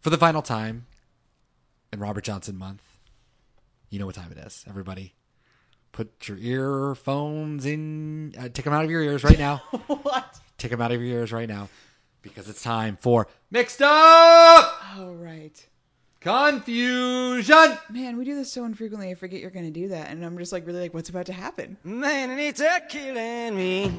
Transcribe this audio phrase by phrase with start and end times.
[0.00, 0.86] for the final time
[1.92, 2.82] in Robert Johnson month.
[3.90, 5.14] You know what time it is, everybody.
[5.92, 8.34] Put your earphones in.
[8.38, 9.56] Uh, take them out of your ears right now.
[9.86, 10.38] what?
[10.58, 11.68] Take them out of your ears right now,
[12.22, 13.90] because it's time for mixed up
[14.96, 15.66] Oh, right.
[16.20, 17.78] confusion.
[17.88, 19.10] Man, we do this so infrequently.
[19.10, 21.26] I forget you're going to do that, and I'm just like really like, what's about
[21.26, 21.76] to happen?
[21.82, 23.90] Man, it's a killing me.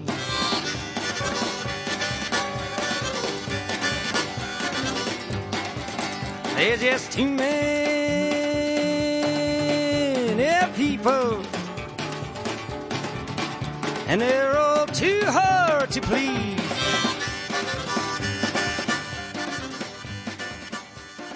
[6.62, 7.42] There's just too many
[10.76, 11.44] people,
[14.06, 16.62] and they're all too hard to please.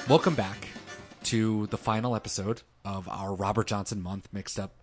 [0.08, 0.68] Welcome back
[1.24, 4.76] to the final episode of our Robert Johnson month mixed up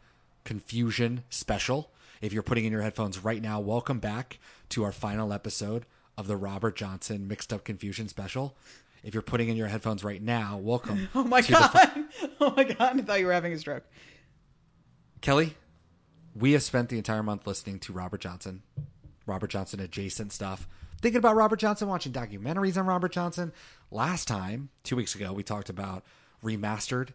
[0.43, 1.93] confusion special.
[2.21, 5.87] If you're putting in your headphones right now, welcome back to our final episode
[6.19, 8.57] of the Robert Johnson mixed up confusion special.
[9.03, 11.09] If you're putting in your headphones right now, welcome.
[11.15, 11.73] Oh my god!
[12.41, 12.99] oh my god!
[12.99, 13.85] I thought you were having a stroke.
[15.21, 15.55] Kelly,
[16.35, 18.63] we have spent the entire month listening to Robert Johnson,
[19.27, 20.69] Robert Johnson adjacent stuff,
[21.01, 23.53] thinking about Robert Johnson, watching documentaries on Robert Johnson.
[23.91, 26.05] Last time, two weeks ago, we talked about
[26.45, 27.11] remastered.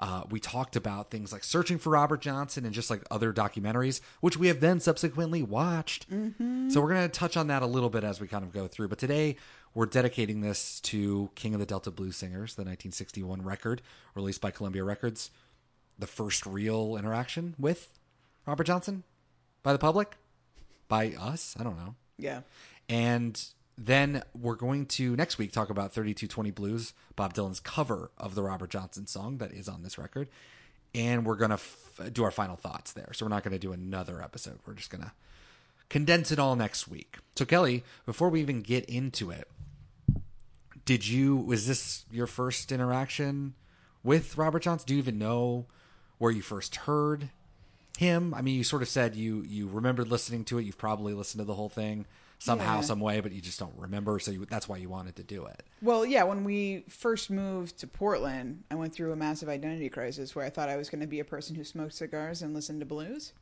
[0.00, 4.00] Uh, we talked about things like searching for Robert Johnson and just like other documentaries,
[4.20, 6.06] which we have then subsequently watched.
[6.08, 8.68] So we're going to touch on that a little bit as we kind of go
[8.68, 8.86] through.
[8.86, 9.34] But today,
[9.74, 13.82] we're dedicating this to King of the Delta Blues Singers, the 1961 record
[14.14, 15.30] released by Columbia Records
[15.98, 17.90] the first real interaction with
[18.46, 19.02] Robert Johnson
[19.62, 20.16] by the public,
[20.86, 21.56] by us.
[21.58, 21.94] I don't know.
[22.18, 22.42] Yeah.
[22.88, 23.42] And
[23.76, 28.42] then we're going to next week talk about 3220 Blues, Bob Dylan's cover of the
[28.42, 30.28] Robert Johnson song that is on this record.
[30.94, 33.10] And we're going to f- do our final thoughts there.
[33.12, 34.58] So we're not going to do another episode.
[34.66, 35.12] We're just going to
[35.88, 37.18] condense it all next week.
[37.36, 39.48] So, Kelly, before we even get into it,
[40.84, 43.54] did you, was this your first interaction
[44.02, 44.86] with Robert Johnson?
[44.86, 45.66] Do you even know
[46.18, 47.30] where you first heard
[47.98, 48.32] him?
[48.34, 50.62] I mean, you sort of said you, you remembered listening to it.
[50.64, 52.06] You've probably listened to the whole thing
[52.38, 52.80] somehow, Yeah.
[52.82, 54.18] some way, but you just don't remember.
[54.18, 55.62] So you, that's why you wanted to do it.
[55.82, 56.22] Well, yeah.
[56.22, 60.50] When we first moved to Portland, I went through a massive identity crisis where I
[60.50, 63.32] thought I was going to be a person who smoked cigars and listened to blues.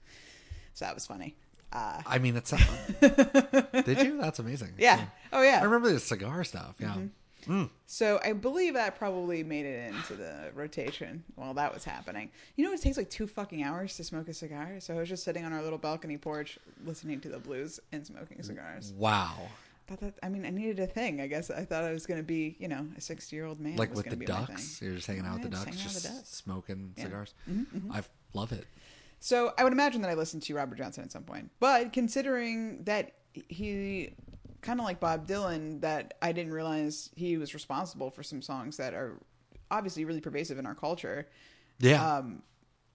[0.75, 1.37] So that was funny.
[1.73, 2.51] Uh, I mean, that's,
[3.01, 4.19] did you?
[4.21, 4.75] That's amazing.
[4.79, 5.07] yeah.
[5.33, 5.59] Oh yeah.
[5.61, 6.77] I remember the cigar stuff.
[6.79, 6.95] Yeah.
[7.87, 12.31] So I believe that probably made it into the rotation while that was happening.
[12.57, 14.77] You know, it takes like two fucking hours to smoke a cigar.
[14.81, 18.05] So I was just sitting on our little balcony porch listening to the blues and
[18.05, 18.93] smoking cigars.
[18.97, 19.37] Wow.
[19.87, 21.21] Thought that, I mean, I needed a thing.
[21.21, 23.77] I guess I thought I was going to be, you know, a sixty-year-old man.
[23.77, 26.03] Like with the ducks, you're just hanging out with the ducks, hanging out with just
[26.03, 26.29] the ducks.
[26.31, 27.05] smoking Yeah.
[27.05, 27.35] cigars.
[27.49, 28.03] Mm-hmm, I
[28.35, 28.67] love it.
[29.21, 31.51] So I would imagine that I listened to Robert Johnson at some point.
[31.59, 34.11] But considering that he
[34.63, 38.77] kind of like Bob Dylan, that I didn't realize he was responsible for some songs
[38.77, 39.21] that are
[39.71, 41.29] obviously really pervasive in our culture.
[41.79, 42.19] Yeah.
[42.19, 42.43] Um,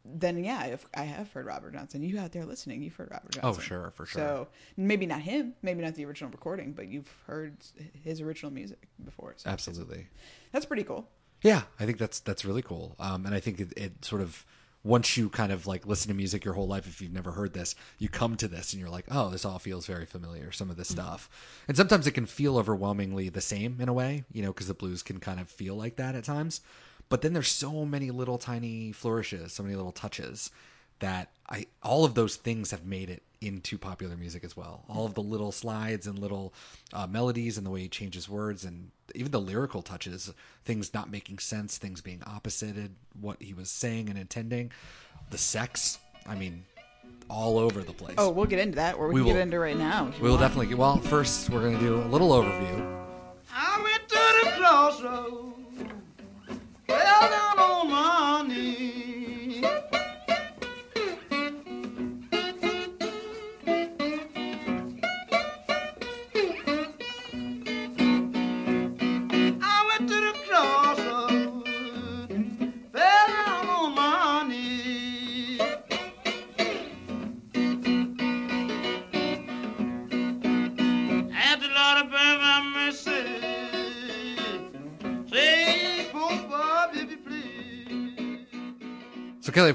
[0.04, 2.02] then yeah, if I have heard Robert Johnson.
[2.02, 3.50] You out there listening, you've heard Robert Johnson.
[3.50, 4.22] Oh, sure, for sure.
[4.22, 7.58] So maybe not him, maybe not the original recording, but you've heard
[8.04, 9.34] his original music before.
[9.38, 10.08] So Absolutely.
[10.52, 11.08] that's pretty cool.
[11.44, 12.96] Yeah, I think that's that's really cool.
[13.00, 14.46] Um, and I think it, it sort of
[14.84, 17.54] once you kind of like listen to music your whole life, if you've never heard
[17.54, 20.52] this, you come to this and you're like, oh, this all feels very familiar.
[20.52, 21.30] Some of this stuff,
[21.68, 24.74] and sometimes it can feel overwhelmingly the same in a way, you know, because the
[24.74, 26.62] blues can kind of feel like that at times.
[27.10, 30.50] But then there's so many little tiny flourishes, so many little touches
[31.00, 34.86] that I all of those things have made it into popular music as well.
[34.88, 36.54] All of the little slides and little
[36.94, 40.34] uh, melodies and the way he changes words and even the lyrical touches,
[40.66, 44.72] things not making sense, things being opposited, what he was saying and intending,
[45.30, 46.00] the sex.
[46.28, 46.64] I mean,
[47.30, 48.16] all over the place.
[48.18, 49.42] Oh, we'll get into that, or we, We can get will.
[49.42, 50.06] into right now.
[50.18, 50.42] we will want.
[50.42, 50.78] definitely get.
[50.78, 52.98] Well, first we're going to do a little overview.
[53.54, 55.51] I went to the crossroads,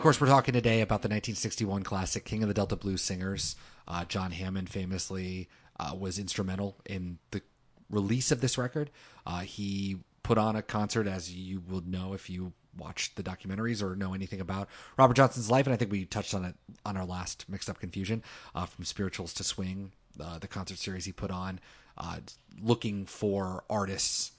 [0.07, 3.57] course, we're talking today about the 1961 classic King of the Delta Blues Singers.
[3.89, 5.49] Uh, John Hammond famously
[5.81, 7.43] uh, was instrumental in the
[7.91, 8.93] release of this record.
[9.27, 13.83] Uh, he put on a concert, as you will know if you watched the documentaries
[13.83, 15.67] or know anything about Robert Johnson's life.
[15.67, 16.55] And I think we touched on it
[16.85, 18.23] on our last Mixed Up Confusion
[18.55, 21.59] uh, from Spirituals to Swing, uh, the concert series he put on,
[21.99, 22.19] uh,
[22.63, 24.31] looking for artists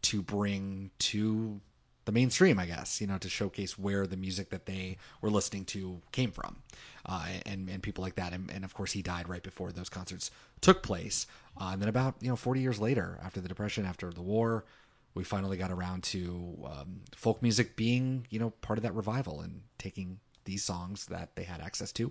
[0.00, 1.60] to bring to
[2.08, 5.66] the mainstream, I guess, you know, to showcase where the music that they were listening
[5.66, 6.62] to came from,
[7.04, 8.32] uh, and and people like that.
[8.32, 10.30] And, and of course, he died right before those concerts
[10.62, 11.26] took place.
[11.60, 14.64] Uh, and then about you know 40 years later, after the depression, after the war,
[15.12, 19.42] we finally got around to um, folk music being you know part of that revival
[19.42, 22.10] and taking these songs that they had access to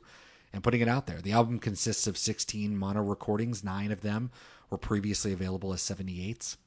[0.53, 1.21] and putting it out there.
[1.23, 3.63] The album consists of 16 mono recordings.
[3.63, 4.29] Nine of them
[4.69, 6.57] were previously available as 78s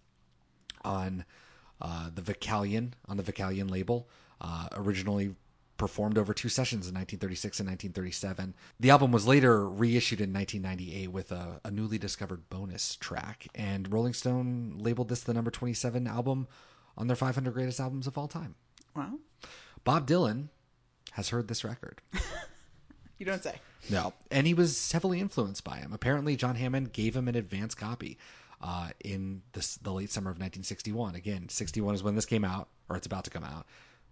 [0.84, 1.24] on
[1.80, 4.08] uh, the Vocalion on the Vocalion label.
[4.40, 5.34] Uh, originally
[5.76, 8.54] performed over two sessions in 1936 and 1937.
[8.78, 13.92] The album was later reissued in 1998 with a, a newly discovered bonus track, and
[13.92, 16.48] Rolling Stone labeled this the number 27 album
[16.96, 18.54] on their 500 greatest albums of all time.
[18.94, 19.18] Wow.
[19.84, 20.48] Bob Dylan
[21.12, 22.00] has heard this record.
[23.20, 23.56] You don't say.
[23.90, 25.92] No, and he was heavily influenced by him.
[25.92, 28.16] Apparently, John Hammond gave him an advance copy
[28.60, 31.14] uh, in the, the late summer of 1961.
[31.14, 33.66] Again, 61 is when this came out, or it's about to come out.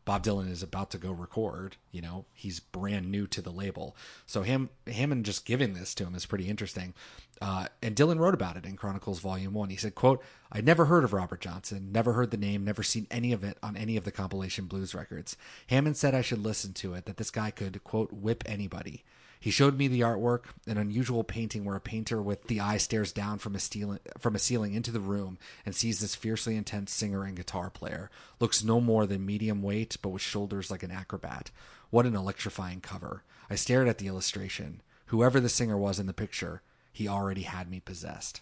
[0.09, 1.77] Bob Dylan is about to go record.
[1.93, 6.05] You know, he's brand new to the label, so him Hammond just giving this to
[6.05, 6.95] him is pretty interesting.
[7.43, 9.69] Uh, and Dylan wrote about it in Chronicles Volume One.
[9.69, 13.07] He said, "quote I'd never heard of Robert Johnson, never heard the name, never seen
[13.11, 15.37] any of it on any of the compilation blues records.
[15.67, 19.05] Hammond said I should listen to it, that this guy could quote whip anybody."
[19.41, 23.13] He showed me the artwork, an unusual painting where a painter with the eye stares
[23.13, 26.93] down from a, steel, from a ceiling into the room and sees this fiercely intense
[26.93, 28.11] singer and guitar player.
[28.41, 31.51] Looks no more than medium weight, but with shoulders like an acrobat.
[31.91, 33.23] What an electrifying cover.
[33.49, 34.83] I stared at the illustration.
[35.07, 36.63] Whoever the singer was in the picture,
[36.93, 38.41] he already had me possessed.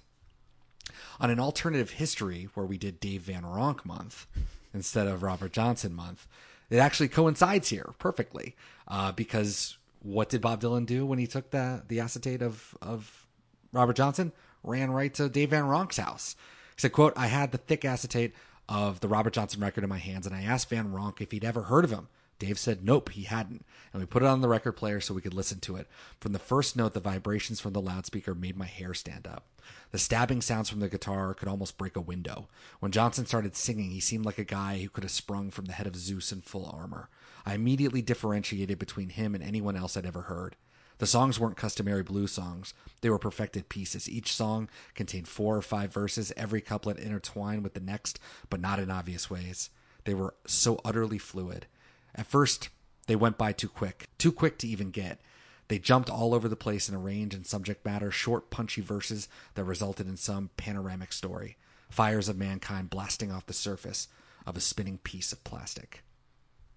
[1.21, 4.27] On an alternative history where we did Dave Van Ronk month
[4.73, 6.27] instead of Robert Johnson month,
[6.71, 8.57] it actually coincides here perfectly
[8.89, 13.27] uh, because what did Bob Dylan do when he took the the acetate of of
[13.73, 14.33] Robert Johnson?
[14.63, 16.37] Ran right to Dave Van Ronk's house.
[16.75, 18.35] He said, "quote I had the thick acetate
[18.69, 21.45] of the Robert Johnson record in my hands, and I asked Van Ronk if he'd
[21.45, 22.09] ever heard of him.
[22.39, 25.23] Dave said nope, he hadn't, and we put it on the record player so we
[25.23, 25.89] could listen to it.
[26.21, 29.45] From the first note, the vibrations from the loudspeaker made my hair stand up.
[29.91, 32.49] The stabbing sounds from the guitar could almost break a window.
[32.81, 35.73] When Johnson started singing, he seemed like a guy who could have sprung from the
[35.73, 37.09] head of Zeus in full armor.
[37.47, 40.57] I immediately differentiated between him and anyone else I'd ever heard.
[40.99, 42.75] The songs weren't customary blues songs.
[43.03, 44.09] They were perfected pieces.
[44.09, 48.19] Each song contained four or five verses, every couplet intertwined with the next,
[48.51, 49.71] but not in obvious ways.
[50.05, 51.67] They were so utterly fluid.
[52.15, 52.71] At first,
[53.07, 55.21] they went by too quick, too quick to even get.
[55.69, 59.29] They jumped all over the place in a range and subject matter, short, punchy verses
[59.55, 61.59] that resulted in some panoramic story.
[61.91, 64.09] Fires of mankind blasting off the surface
[64.47, 66.03] of a spinning piece of plastic.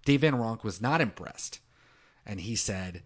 [0.04, 1.60] Dave Van Ronk was not impressed,
[2.24, 3.02] and he said,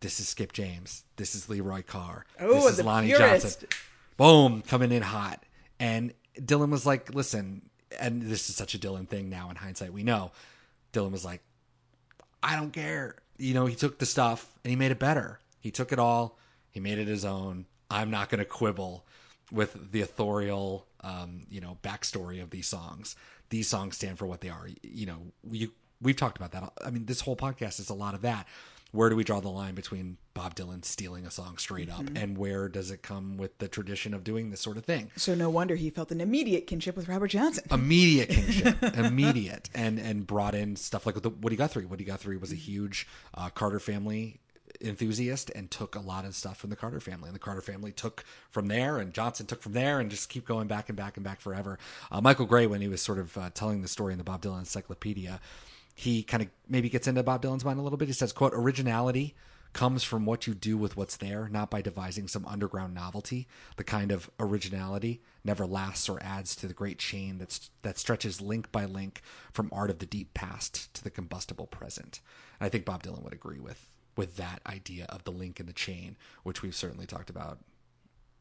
[0.00, 1.04] "This is Skip James.
[1.16, 2.26] This is Leroy Carr.
[2.40, 3.60] Oh, this is Lonnie purist.
[3.60, 3.68] Johnson."
[4.16, 5.44] Boom, coming in hot.
[5.78, 9.92] And Dylan was like, "Listen," and this is such a Dylan thing now in hindsight.
[9.92, 10.32] We know
[10.92, 11.42] Dylan was like,
[12.42, 15.38] "I don't care." You know, he took the stuff and he made it better.
[15.60, 16.38] He took it all.
[16.70, 17.66] He made it his own.
[17.90, 19.06] I'm not going to quibble
[19.50, 23.16] with the authorial, um, you know, backstory of these songs.
[23.50, 24.68] These songs stand for what they are.
[24.82, 25.18] You know,
[25.50, 26.72] you we've talked about that.
[26.84, 28.46] I mean, this whole podcast is a lot of that.
[28.90, 32.38] Where do we draw the line between Bob Dylan stealing a song straight up, and
[32.38, 35.10] where does it come with the tradition of doing this sort of thing?
[35.14, 37.64] So no wonder he felt an immediate kinship with Robert Johnson.
[37.70, 41.84] immediate kinship, immediate, and and brought in stuff like the Woody Guthrie.
[41.84, 44.40] Woody Guthrie was a huge uh, Carter family
[44.80, 47.92] enthusiast and took a lot of stuff from the Carter family, and the Carter family
[47.92, 51.16] took from there, and Johnson took from there, and just keep going back and back
[51.18, 51.78] and back forever.
[52.10, 54.40] Uh, Michael Gray, when he was sort of uh, telling the story in the Bob
[54.40, 55.40] Dylan Encyclopedia,
[55.98, 58.06] he kind of maybe gets into Bob Dylan's mind a little bit.
[58.06, 59.34] He says, "quote Originality."
[59.74, 63.46] comes from what you do with what's there, not by devising some underground novelty.
[63.76, 68.40] The kind of originality never lasts or adds to the great chain that's that stretches
[68.40, 69.20] link by link
[69.52, 72.20] from art of the deep past to the combustible present.
[72.58, 75.66] And I think Bob Dylan would agree with with that idea of the link in
[75.66, 77.58] the chain, which we've certainly talked about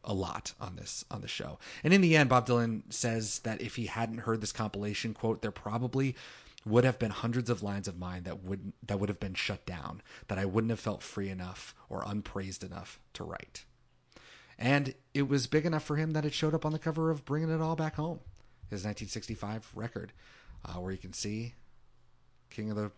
[0.04, 1.60] a lot on this on the show.
[1.84, 5.42] And in the end, Bob Dylan says that if he hadn't heard this compilation, quote,
[5.42, 6.16] there probably
[6.67, 9.65] would have been hundreds of lines of mine that would that would have been shut
[9.65, 13.65] down, that I wouldn't have felt free enough or unpraised enough to write.
[14.59, 17.25] And it was big enough for him that it showed up on the cover of
[17.25, 18.19] Bringing It All Back Home,
[18.69, 20.13] his 1965 record,
[20.65, 21.53] uh, where you can see
[22.50, 22.91] King of the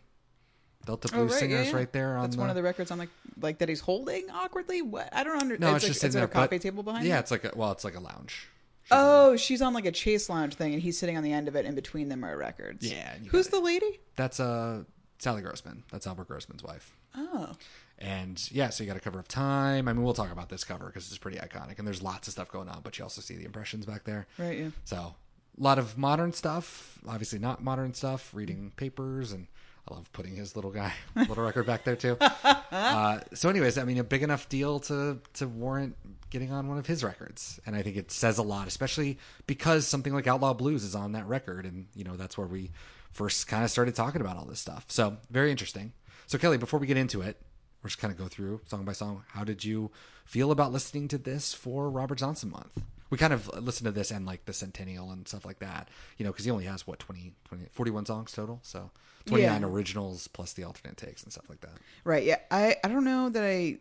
[0.85, 1.75] Delta Blues Oh, right, Singers yeah, yeah.
[1.77, 3.09] right there on That's the, one of the records on like
[3.41, 4.81] like that he's holding awkwardly.
[4.81, 5.59] What I don't understand.
[5.59, 6.31] No, it's, it's, like, just is sitting there there.
[6.31, 7.05] a coffee but- table behind.
[7.05, 7.19] Yeah, it?
[7.21, 8.47] it's like a well, it's like a lounge.
[8.91, 11.55] Oh, she's on like a chase lounge thing, and he's sitting on the end of
[11.55, 12.89] it, and between them are records.
[12.89, 13.99] Yeah, Who's the lady?
[14.15, 14.83] That's uh
[15.19, 15.83] Sally Grossman.
[15.91, 16.95] That's Albert Grossman's wife.
[17.15, 17.51] Oh,
[17.97, 19.87] And yeah, so you got a cover of Time.
[19.87, 22.33] I mean, we'll talk about this cover because it's pretty iconic, and there's lots of
[22.33, 22.81] stuff going on.
[22.83, 24.27] But you also see the impressions back there.
[24.37, 24.57] right.
[24.59, 24.69] Yeah.
[24.85, 26.99] So a lot of modern stuff.
[27.07, 28.33] Obviously, not modern stuff.
[28.33, 29.47] Reading papers, and
[29.89, 32.17] I love putting his little guy little record back there too.
[32.19, 35.95] Uh, so, anyways, I mean, a big enough deal to to warrant
[36.29, 39.17] getting on one of his records, and I think it says a lot, especially
[39.47, 42.71] because something like Outlaw Blues is on that record, and you know that's where we
[43.11, 44.85] first kind of started talking about all this stuff.
[44.87, 45.93] So, very interesting.
[46.27, 47.37] So, Kelly, before we get into it,
[47.83, 49.23] we're just kind of go through song by song.
[49.29, 49.91] How did you
[50.25, 52.83] feel about listening to this for Robert Johnson month?
[53.09, 56.25] We kind of listened to this and like the Centennial and stuff like that, you
[56.25, 58.59] know, because he only has what 20, 20, 41 songs total.
[58.61, 58.91] So
[59.25, 59.67] 29 Yeah.
[59.67, 61.73] originals plus the alternate takes and stuff like that.
[62.03, 62.23] Right.
[62.23, 62.37] Yeah.
[62.51, 63.77] I, I don't know that I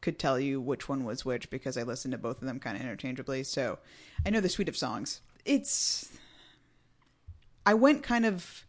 [0.00, 2.76] could tell you which one was which because I listened to both of them kind
[2.76, 3.44] of interchangeably.
[3.44, 3.78] So
[4.26, 5.20] I know the suite of songs.
[5.44, 6.08] It's.
[7.64, 8.64] I went kind of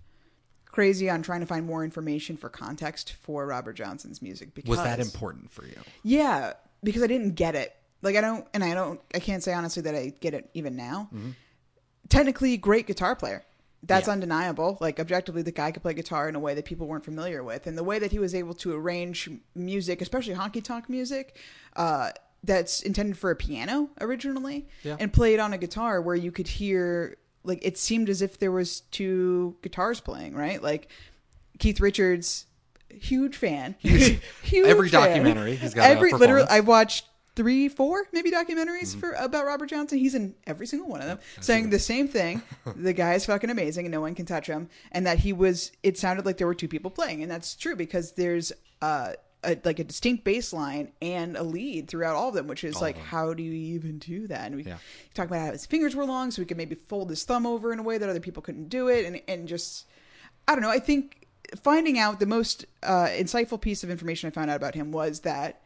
[0.65, 4.83] crazy on trying to find more information for context for Robert Johnson's music because Was
[4.83, 5.75] that important for you?
[6.03, 6.53] Yeah,
[6.83, 7.75] because I didn't get it.
[8.03, 10.75] Like I don't, and I don't, I can't say honestly that I get it even
[10.75, 11.09] now.
[12.09, 13.43] Technically, great guitar player.
[13.81, 14.13] That's Yeah.
[14.13, 14.77] undeniable.
[14.79, 17.65] Like objectively, the guy could play guitar in a way that people weren't familiar with,
[17.67, 21.37] and the way that he was able to arrange music, especially honky tonk music,
[21.75, 22.11] uh,
[22.43, 24.97] that's intended for a piano originally, Yeah.
[24.99, 28.37] and play it on a guitar where you could hear like it seemed as if
[28.39, 30.61] there was two guitars playing, right?
[30.63, 30.87] Like
[31.59, 32.45] Keith Richards,
[32.89, 35.01] huge fan, huge, huge Every fan.
[35.09, 36.47] documentary, he's got a every literally.
[36.49, 38.99] I watched three, four, maybe documentaries Mm-hmm.
[38.99, 39.97] for about Robert Johnson.
[39.97, 42.41] He's in every single one of them, saying the same thing.
[42.75, 44.69] the guy is fucking amazing, and no one can touch him.
[44.91, 45.71] And that he was.
[45.83, 49.13] It sounded like there were two people playing, and that's true because there's uh.
[49.45, 52.79] A, like a distinct bass line and a lead throughout all of them, which is
[52.79, 54.45] like, how do you even do that?
[54.45, 54.77] And we Yeah.
[55.13, 57.73] talk about how his fingers were long, so he could maybe fold his thumb over
[57.73, 59.85] in a way that other people couldn't do it, and and just
[60.47, 60.69] I don't know.
[60.69, 61.27] I think
[61.61, 65.19] finding out the most uh, insightful piece of information I found out about him was
[65.19, 65.61] that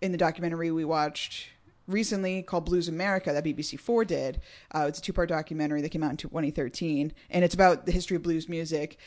[0.00, 1.48] in the documentary we watched
[1.86, 4.40] recently called Blues America that BBC Four did.
[4.74, 7.92] Uh, it's a two part documentary that came out in 2013, and it's about the
[7.92, 8.98] history of blues music.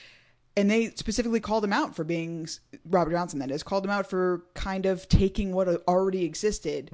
[0.56, 2.48] And they specifically called him out for being
[2.86, 3.40] Robert Johnson.
[3.40, 6.92] That is called him out for kind of taking what already existed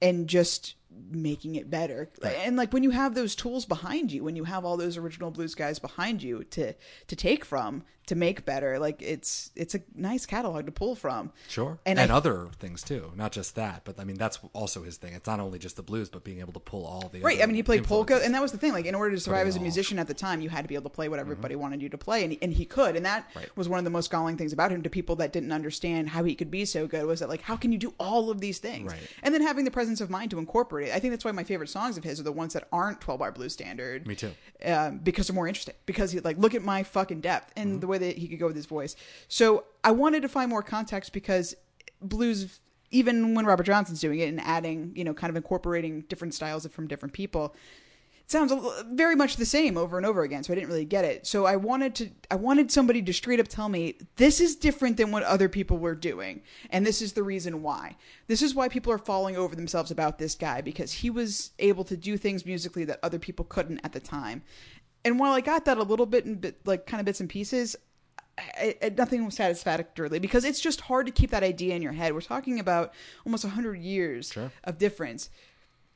[0.00, 0.74] and just
[1.10, 2.08] making it better.
[2.22, 5.30] And like when you have those tools behind you, when you have all those original
[5.30, 6.74] blues guys behind you to
[7.06, 11.30] to take from to make better, like it's it's a nice catalog to pull from.
[11.46, 11.78] Sure.
[11.84, 14.96] And And, I- other things too, not just that, but I mean that's also his
[14.96, 15.12] thing.
[15.12, 17.42] It's not only just the blues, but being able to pull all the Right.
[17.42, 18.72] I mean, he played polka, and that was the thing.
[18.72, 19.64] Like, in order to survive as a Mm-hmm.
[19.64, 21.88] musician at the time, you had to be able to play what everybody wanted you
[21.90, 22.96] to play, and, and he could.
[22.96, 23.54] And that Right.
[23.56, 26.24] was one of the most galling things about him to people that didn't understand how
[26.24, 27.04] he could be so good.
[27.04, 28.90] Was that like, how can you do all of these things?
[28.90, 29.00] Right.
[29.22, 30.92] And then having the presence of mind to incorporate it.
[30.92, 33.20] I think that's why my favorite songs of his are the ones that aren't twelve
[33.20, 34.06] bar blues standard.
[34.06, 34.30] Me too.
[34.64, 35.74] Um, because they're more interesting.
[35.86, 37.80] Because he like look at my fucking depth and Mm-hmm.
[37.80, 38.96] the way that he could go with his voice.
[39.28, 41.54] So I wanted to find more context because
[42.00, 46.34] blues, even when Robert Johnson's doing it and adding, you know, kind of incorporating different
[46.34, 47.54] styles from different people,
[48.28, 48.52] sounds
[48.92, 50.44] very much the same over and over again.
[50.44, 51.26] So I didn't really get it.
[51.26, 54.98] So I wanted to, I wanted somebody to straight up tell me this is different
[54.98, 57.96] than what other people were doing, and this is the reason why.
[58.26, 61.84] This is why people are falling over themselves about this guy because he was able
[61.84, 64.42] to do things musically that other people couldn't at the time.
[65.04, 67.30] And while I got that a little bit in bit, like kind of bits and
[67.30, 67.76] pieces,
[68.36, 71.92] I, I, nothing was satisfactorily because it's just hard to keep that idea in your
[71.92, 72.12] head.
[72.12, 72.92] We're talking about
[73.24, 74.52] almost 100 years Sure.
[74.64, 75.30] of difference.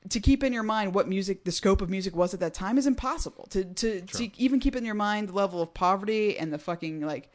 [0.08, 2.76] To keep in your mind what music, the scope of music was at that time
[2.76, 3.46] is impossible.
[3.50, 7.02] To, to, to even keep in your mind the level of poverty and the fucking
[7.02, 7.30] like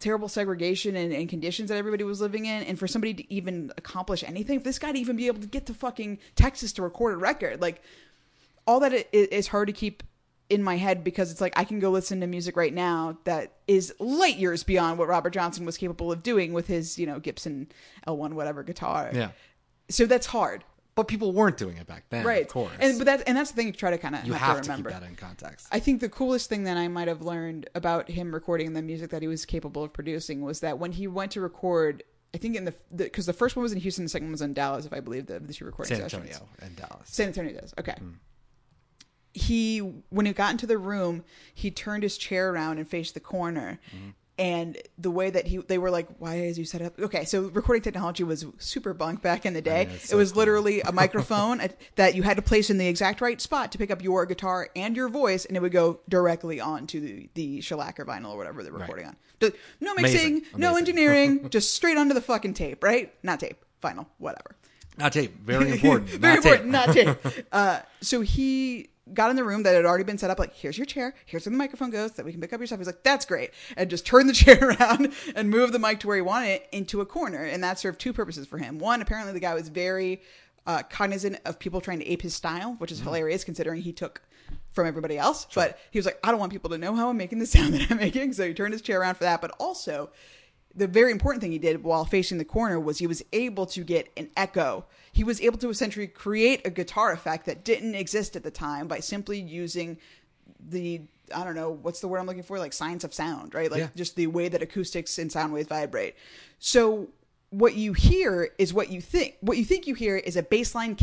[0.00, 3.70] terrible segregation and, and conditions that everybody was living in, and for somebody to even
[3.76, 6.82] accomplish anything, for this guy to even be able to get to fucking Texas to
[6.82, 7.82] record a record, like
[8.66, 10.02] all that it is hard to keep
[10.48, 13.52] in my head because it's like I can go listen to music right now that
[13.68, 17.20] is light years beyond what Robert Johnson was capable of doing with his, you know,
[17.20, 17.68] Gibson
[18.06, 19.10] L1 whatever guitar.
[19.14, 19.30] Yeah.
[19.88, 20.64] So that's hard.
[20.96, 22.42] But people weren't doing it back then, right.
[22.42, 22.72] of course.
[22.80, 24.56] And but that and that's the thing you try to kind of you have, have
[24.56, 24.90] to to keep remember.
[24.90, 25.68] that in context.
[25.70, 29.10] I think the coolest thing that I might have learned about him recording the music
[29.10, 32.02] that he was capable of producing was that when he went to record,
[32.34, 34.42] I think in the because the, first one was in Houston, the second one was
[34.42, 36.26] in Dallas, if I believe the the two recording San sessions.
[36.26, 37.08] Antonio and Dallas.
[37.08, 37.72] San Antonio does.
[37.78, 37.94] Okay.
[37.98, 38.10] Hmm.
[39.32, 39.78] He
[40.08, 43.78] when he got into the room, he turned his chair around and faced the corner.
[43.94, 44.10] Mm-hmm.
[44.40, 46.98] And the way that he, they were like, why is you set up?
[46.98, 49.82] Okay, so recording technology was super bunk back in the day.
[49.82, 50.38] it's it so was cool.
[50.38, 51.60] literally a microphone
[51.96, 54.70] that you had to place in the exact right spot to pick up your guitar
[54.74, 58.38] and your voice, and it would go directly onto the, the shellac or vinyl or
[58.38, 59.16] whatever they're recording on.
[59.80, 60.42] No mixing, Amazing.
[60.56, 60.78] no Amazing.
[60.78, 63.12] engineering, just straight onto the fucking tape, right?
[63.22, 64.56] Not tape, vinyl, whatever.
[64.96, 65.38] Not tape.
[65.40, 66.08] Very important.
[66.20, 66.52] Very not tape.
[66.60, 67.46] important, not tape.
[67.52, 70.38] Uh, so he got in the room that had already been set up.
[70.38, 71.14] Like, here's your chair.
[71.26, 72.78] Here's where the microphone goes, so that we can pick up your stuff.
[72.78, 76.06] He's like, that's great, and just turned the chair around and moved the mic to
[76.06, 77.44] where he wanted it into a corner.
[77.44, 78.78] And that served two purposes for him.
[78.78, 80.22] One, apparently, the guy was very
[80.66, 83.08] uh, cognizant of people trying to ape his style, which is Mm-hmm.
[83.08, 84.22] hilarious considering he took
[84.72, 85.46] from everybody else.
[85.54, 87.74] But he was like, I don't want people to know how I'm making the sound
[87.74, 88.32] that I'm making.
[88.34, 89.40] So he turned his chair around for that.
[89.40, 90.10] But also,
[90.74, 93.82] the very important thing he did while facing the corner was he was able to
[93.82, 94.84] get an echo.
[95.12, 98.86] He was able to essentially create a guitar effect that didn't exist at the time
[98.86, 99.98] by simply using
[100.68, 101.02] the
[101.34, 103.70] I don't know what's the word I'm looking for like science of sound, right?
[103.70, 103.88] Like Yeah.
[103.94, 106.16] just the way that acoustics and sound waves vibrate.
[106.58, 107.08] So
[107.50, 109.36] what you hear is what you think.
[109.40, 110.96] What you think you hear is a bass line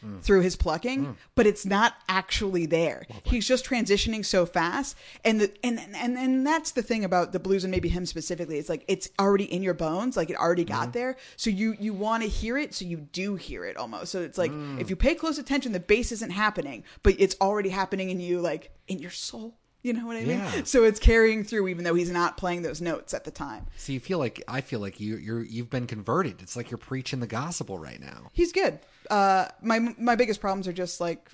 [0.00, 1.16] continuing through his plucking, mm.
[1.34, 3.06] but it's not actually there.
[3.24, 7.38] He's just transitioning so fast, and the and and and that's the thing about the
[7.38, 8.58] blues and maybe him specifically.
[8.58, 10.92] It's like it's already in your bones, like it already got mm-hmm.
[10.92, 11.16] there.
[11.36, 14.12] So you you want to hear it, so you do hear it almost.
[14.12, 14.90] So it's like if mm.
[14.90, 18.70] you pay close attention, the bass isn't happening, but it's already happening in you, like
[18.86, 19.54] in your soul.
[19.82, 20.38] You know what I mean?
[20.38, 20.62] Yeah.
[20.64, 23.66] So it's carrying through, even though he's not playing those notes at the time.
[23.76, 26.42] So you feel like I feel like you you're you've been converted.
[26.42, 28.30] It's like you're preaching the gospel right now.
[28.32, 28.80] He's good.
[29.08, 31.30] Uh, my my biggest problems are just like,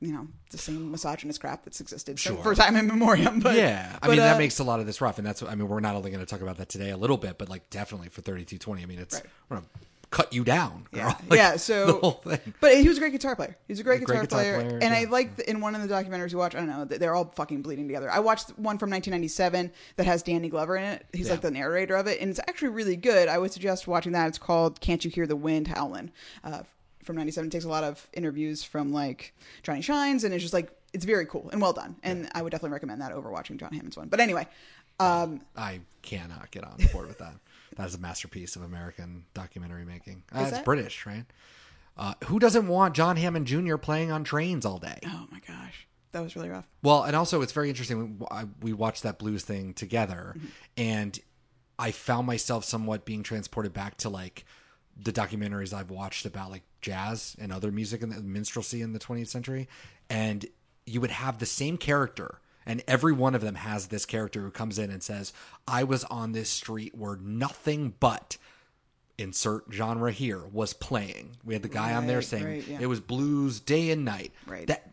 [0.00, 2.36] you know, the same misogynist crap that's existed Sure.
[2.42, 3.40] for time in memoriam.
[3.40, 5.42] But yeah, I but, mean that uh, makes a lot of this rough, and that's
[5.42, 5.68] what I mean.
[5.68, 8.08] We're not only going to talk about that today a little bit, but like definitely
[8.08, 8.82] for thirty two twenty.
[8.82, 9.24] I mean, it's Right.
[9.50, 9.64] we're to
[10.12, 11.00] cut you down, girl.
[11.06, 11.56] Yeah, Like, yeah.
[11.56, 12.54] So, the whole thing.
[12.60, 13.56] but he was a great guitar player.
[13.66, 15.92] He's a great, Great guitar, guitar player, player, and I like in one of the
[15.92, 16.54] documentaries you watch.
[16.54, 18.08] I don't know, they're all fucking bleeding together.
[18.10, 21.06] I watched one from 1997 that has Danny Glover in it.
[21.12, 21.32] He's Yeah.
[21.32, 23.26] like the narrator of it, and it's actually really good.
[23.28, 24.28] I would suggest watching that.
[24.28, 26.12] It's called "Can't You Hear the Wind Howling."
[26.44, 26.62] Uh,
[27.02, 30.54] from 97 it takes a lot of interviews from like Johnny Shines and it's just
[30.54, 33.58] like it's very cool and well done and I would definitely recommend that over watching
[33.58, 34.46] John Hammond's one but anyway
[35.00, 37.34] um I cannot get on board with that.
[37.76, 40.24] That is a masterpiece of American documentary making.
[40.34, 40.64] Uh, it's that?
[40.64, 41.24] British, right?
[41.96, 43.76] Uh, who doesn't want John Hammond Jr.
[43.76, 44.98] playing on trains all day?
[45.06, 48.18] oh my gosh that was really rough Well, and also it's very interesting.
[48.18, 50.36] We, I, we watched that blues thing together,
[50.76, 51.18] and
[51.78, 54.44] I found myself somewhat being transported back to like
[55.00, 59.28] the documentaries I've watched about like jazz and other music and minstrelsy in the 20th
[59.28, 59.68] century,
[60.10, 60.44] and
[60.86, 62.38] you would have the same character.
[62.66, 65.32] And every one of them has this character who comes in and says,
[65.66, 68.36] I was on this street where nothing but
[69.18, 71.36] insert genre here was playing.
[71.44, 72.78] We had the guy on there saying right, yeah.
[72.80, 74.32] it was blues day and night.
[74.46, 74.66] Right.
[74.66, 74.92] That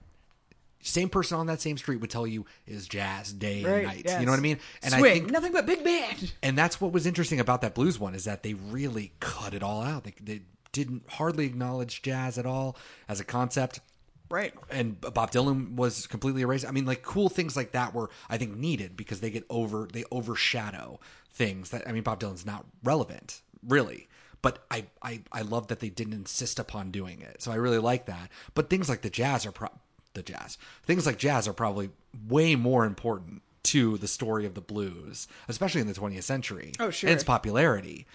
[0.82, 4.04] same person on that same street would tell you is jazz day and night.
[4.06, 4.20] yes.
[4.20, 4.60] You know what I mean?
[4.82, 7.76] And swing I think nothing but big band and that's what was interesting about that
[7.76, 10.06] blues one is that they really cut it all out.
[10.06, 12.78] They, they didn't hardly acknowledge jazz at all
[13.08, 13.82] as a concept.
[14.30, 16.68] Right And Bob Dylan was completely erased.
[16.68, 19.88] I mean, like cool things like that were, I think, needed because they get over,
[19.92, 21.00] they overshadow
[21.34, 21.88] things that.
[21.88, 24.08] I mean, Bob Dylan's not relevant, really.
[24.42, 27.42] But I, I, I love that they didn't insist upon doing it.
[27.42, 28.30] So I really like that.
[28.54, 29.68] But things like the jazz are pro-
[30.14, 30.58] the jazz.
[30.84, 31.90] Things like jazz are probably
[32.28, 36.72] way more important to the story of the blues, especially in the 20th century.
[36.80, 37.10] Oh, sure.
[37.10, 38.08] And its popularity.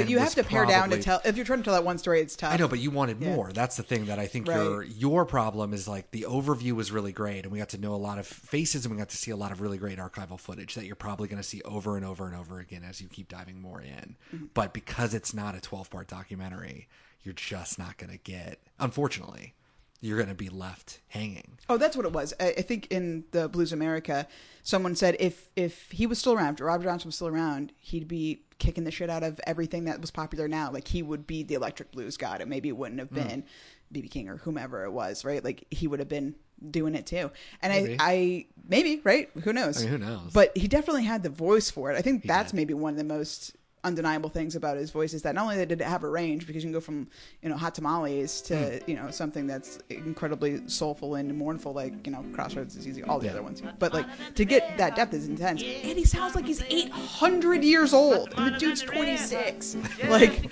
[0.00, 1.98] But you have to pare down to tell if you're trying to tell that one
[1.98, 3.34] story it's tough I know, but you wanted Yeah.
[3.34, 3.52] more.
[3.52, 4.56] That's the thing that I think Right.
[4.56, 7.94] your your problem is like the overview was really great, and we got to know
[7.94, 10.38] a lot of faces, and we got to see a lot of really great archival
[10.38, 13.08] footage that you're probably going to see over and over and over again as you
[13.08, 14.16] keep diving more in.
[14.34, 14.46] Mm-hmm.
[14.54, 16.88] But because it's not a 12 part documentary,
[17.22, 18.58] you're just not going to get.
[18.80, 19.54] Unfortunately,
[20.00, 21.58] you're going to be left hanging.
[21.68, 22.34] Oh, that's what it was.
[22.40, 24.26] I, I think in the Blues America,
[24.64, 28.08] someone said if if he was still around, if Robert Johnson was still around, he'd
[28.08, 30.70] be kicking the shit out of everything that was popular now.
[30.70, 33.14] Like he would be the electric blues god, and maybe it wouldn't have Hmm.
[33.16, 33.44] been
[33.92, 35.44] BB King or whomever it was, right?
[35.44, 36.34] Like he would have been
[36.70, 37.30] doing it too.
[37.60, 37.96] And Maybe.
[37.98, 39.78] I, I maybe right, who knows?
[39.78, 40.32] I mean, who knows?
[40.32, 41.98] But he definitely had the voice for it.
[41.98, 42.56] I think that's did.
[42.56, 45.80] maybe one of the most undeniable things about his voice is that not only did
[45.80, 47.08] it have a range because you can go from
[47.42, 48.90] you know hot tamales to Hmm.
[48.90, 53.18] you know something that's incredibly soulful and mournful like you know crossroads is easy all
[53.18, 53.32] the Yeah.
[53.32, 56.62] other ones but like to get that depth is intense and he sounds like he's
[56.62, 59.76] 800 years old and the dude's 26
[60.08, 60.48] like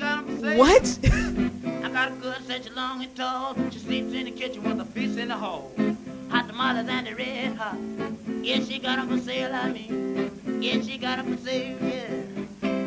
[0.56, 0.98] what
[1.84, 3.56] I got a good such a long and tall.
[3.70, 5.70] She sleeps in the kitchen with a piece in the hall.
[6.28, 7.76] Hot tamales and the red hot.
[8.42, 10.30] Yeah, she got 'em for sale, I mean.
[10.60, 12.19] Yeah, she got 'em for sale, yeah.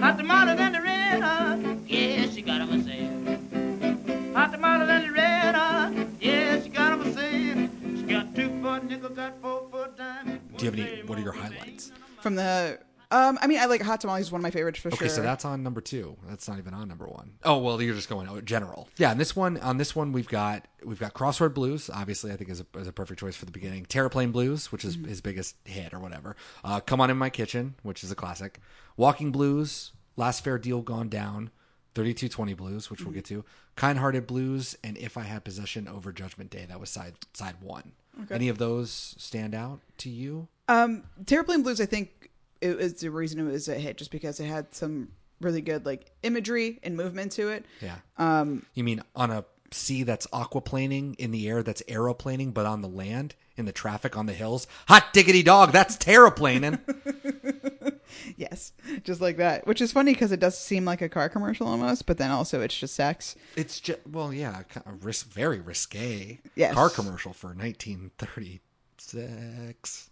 [0.03, 1.59] Hot tamales and the red hot.
[1.87, 4.33] Yeah, she got 'em for sale.
[4.35, 5.93] Hot tamales and the red hot.
[6.19, 7.69] Yeah, she got 'em for sale.
[7.95, 10.41] She got two foot nickel, got four foot dime.
[10.57, 11.03] Do you have any?
[11.03, 11.91] What are your highlights?
[12.19, 12.79] from the
[13.11, 15.09] um i mean i like hot tamales is one of my favorites for Okay, sure
[15.09, 16.15] so that's on number two.
[16.29, 17.33] That's not even on number one.
[17.43, 18.87] Oh well, you're just going oh, general.
[18.97, 21.89] Yeah, and this one on this one we've got we've got Crossroad Blues.
[21.93, 23.85] Obviously, I think is a, is a perfect choice for the beginning.
[23.85, 26.35] Terraplane Blues, which is his biggest hit or whatever.
[26.63, 28.59] Uh, Come on in my kitchen, which is a classic.
[28.95, 31.49] Walking Blues, Last Fair Deal Gone Down,
[31.95, 33.43] Thirty Two Twenty Blues, which we'll get to.
[33.75, 36.65] Kind Hearted Blues, and If I Had Possession over Judgment Day.
[36.67, 37.93] That was side side one.
[38.29, 40.47] Any of those stand out to you?
[40.67, 42.29] Um, Terraplane Blues, I think
[42.61, 45.09] it was the reason it was a hit, just because it had some
[45.41, 47.65] really good like imagery and movement to it.
[47.81, 47.95] Yeah.
[48.17, 52.81] Um, you mean on a sea that's aquaplaning in the air that's aeroplaning, but on
[52.81, 54.67] the land in the traffic on the hills.
[54.87, 56.79] Hot diggity dog, that's terraplaning.
[58.37, 59.65] Yes, just like that.
[59.67, 62.61] Which is funny because it does seem like a car commercial almost, but then also
[62.61, 63.35] it's just sex.
[63.55, 66.39] it's just well, yeah, kind of ris- very risque.
[66.55, 66.73] Yes.
[66.73, 70.09] car commercial for 1936.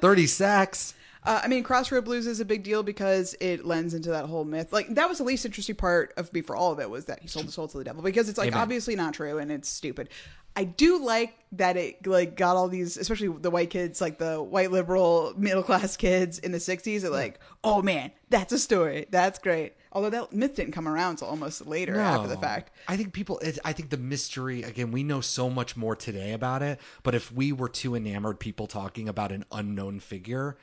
[0.00, 0.94] 36.
[1.26, 4.44] Uh, I mean, Crossroad Blues is a big deal because it lends into that whole
[4.44, 4.74] myth.
[4.74, 7.20] Like that was the least interesting part of me for all of it was that
[7.20, 8.60] he sold his soul to the devil because it's like Amen.
[8.60, 10.10] obviously not true and it's stupid.
[10.56, 14.42] I do like that it like got all these, especially the white kids, like the
[14.42, 17.04] white liberal middle class kids in the '60s.
[17.04, 19.06] Are like, oh man, that's a story.
[19.10, 19.74] That's great.
[19.92, 22.72] Although that myth didn't come around until almost later after the fact.
[22.88, 23.38] I think people.
[23.40, 24.92] It, I think the mystery again.
[24.92, 28.66] We know so much more today about it, but if we were too enamored people
[28.66, 30.56] talking about an unknown figure,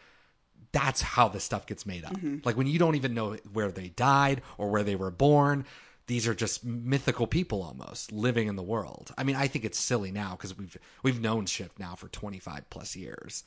[0.71, 2.13] that's how the stuff gets made up.
[2.13, 2.37] Mm-hmm.
[2.43, 5.65] Like when you don't even know where they died or where they were born.
[6.11, 9.13] These are just mythical people almost living in the world.
[9.17, 12.37] I mean, I think it's silly now because we've we've known Shift now for twenty
[12.39, 13.45] five plus years.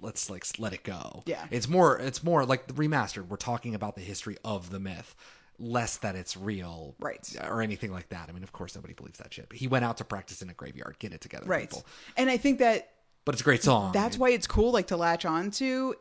[0.00, 1.22] Let's like let it go.
[1.26, 1.46] Yeah.
[1.52, 3.28] it's more it's more like the remastered.
[3.28, 5.14] We're talking about the history of the myth,
[5.60, 7.24] less that it's real, Right.
[7.48, 8.28] or anything like that.
[8.28, 9.48] I mean, of course, nobody believes that shit.
[9.48, 10.96] But he went out to practice in a graveyard.
[10.98, 11.70] Get it together, Right.
[11.70, 11.86] people.
[12.16, 13.92] And I think that But it's a great song.
[13.92, 15.94] that's why it's cool like to latch on to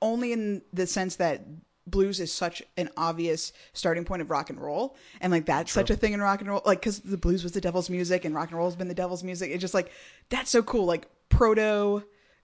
[0.00, 1.42] only in the sense that
[1.86, 4.96] blues is such an obvious starting point of rock and roll.
[5.20, 6.62] And like that's such a thing in rock and roll.
[6.64, 8.94] Like because the blues was the devil's music and rock and roll has been the
[8.94, 9.50] devil's music.
[9.50, 9.90] It's just like
[10.28, 10.84] that's so cool.
[10.86, 12.02] Like proto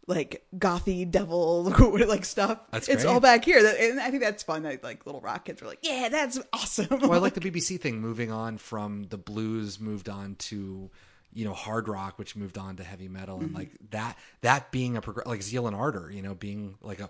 [0.08, 1.62] like gothy devil
[2.06, 2.58] like stuff.
[2.70, 3.12] That's it's great.
[3.12, 3.58] all back here.
[3.58, 6.88] And i think that's fun that like little rock kids were like yeah that's awesome.
[6.90, 10.90] Well, I like the BBC thing moving on from the blues, moved on to
[11.34, 13.44] you know hard rock, which moved on to heavy metal, Mm-hmm.
[13.46, 17.00] and like that that being a progr- like Zeal and Ardor, you know, being like
[17.00, 17.08] a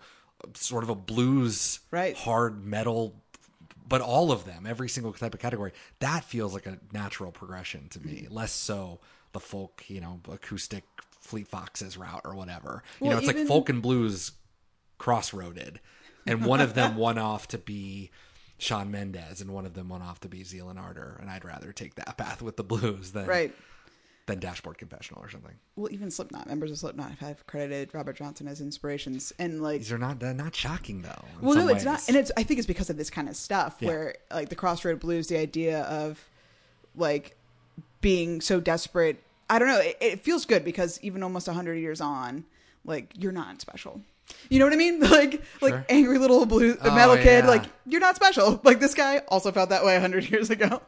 [0.54, 2.16] sort of a blues Right.
[2.16, 3.14] hard metal.
[3.88, 7.88] But all of them, every single type of category, that feels like a natural progression
[7.90, 8.22] to me.
[8.22, 8.34] Mm-hmm.
[8.34, 9.00] Less so
[9.32, 10.84] the folk, you know, acoustic
[11.20, 12.82] Fleet Foxes route or whatever.
[13.00, 14.32] You know, it's like folk and blues
[14.98, 15.80] crossroaded,
[16.26, 18.10] and one of them went off to be
[18.58, 21.44] Shawn Mendes, and one of them went off to be Zeal and Ardor, and I'd
[21.44, 23.54] rather take that path with the blues than right
[24.26, 25.54] than Dashboard Confessional or something.
[25.76, 29.92] well even slipknot members of slipknot have credited robert johnson as inspirations and like These
[29.92, 31.24] are not they're not shocking though.
[31.40, 33.36] well no some it's not and it's i think it's because of this kind of
[33.36, 33.88] stuff Yeah.
[33.88, 36.24] where like the crossroad blues the idea of
[36.94, 37.36] like
[38.00, 42.00] being so desperate i don't know it, it feels good because even almost 100 years
[42.00, 42.44] on
[42.84, 44.00] like you're not special
[44.50, 47.50] you know what i mean like like angry little blue Oh, metal kid yeah.
[47.50, 50.80] like you're not special like this guy also felt that way 100 years ago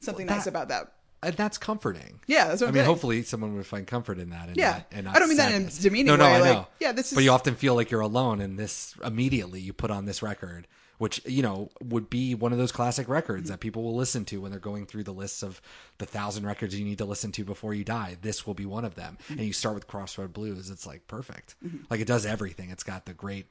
[0.00, 2.20] something Well, nice about that and that's comforting.
[2.26, 2.86] Yeah, that's what I I'm mean, saying.
[2.86, 4.48] hopefully someone would find comfort in that.
[4.48, 4.70] And Yeah.
[4.70, 5.78] not, and not I don't mean that in a sadness.
[5.78, 6.66] demeaning no, no, way, I like, know.
[6.80, 7.14] yeah, this is.
[7.14, 10.66] But you often feel like you're alone, and this immediately you put on this record,
[10.98, 13.52] which you know would be one of those classic records Mm-hmm.
[13.52, 15.60] that people will listen to when they're going through the lists of
[15.98, 18.16] the thousand records you need to listen to before you die.
[18.22, 19.32] This will be one of them, Mm-hmm.
[19.34, 20.70] and you start with Crossroad Blues.
[20.70, 21.54] It's like perfect.
[21.90, 22.70] Like it does everything.
[22.70, 23.46] It's got the great,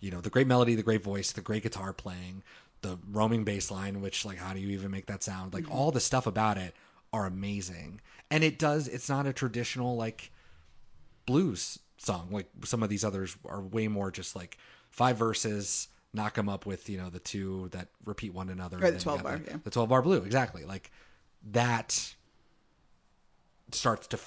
[0.00, 2.42] you know, the great melody, the great voice, the great guitar playing,
[2.82, 4.00] the roaming bass line.
[4.02, 5.54] Which like, how do you even make that sound?
[5.54, 6.74] Like all the stuff about it
[7.16, 8.00] are amazing,
[8.30, 8.88] and it does.
[8.88, 10.30] It's not a traditional like
[11.26, 14.58] blues song like some of these others are way more just like
[14.90, 18.92] five verses knock them up with you know the two that repeat one another Right,
[18.92, 19.56] the 12 bar, the, yeah.
[19.64, 20.90] the 12 bar blue exactly like
[21.52, 22.14] that
[23.72, 24.18] starts to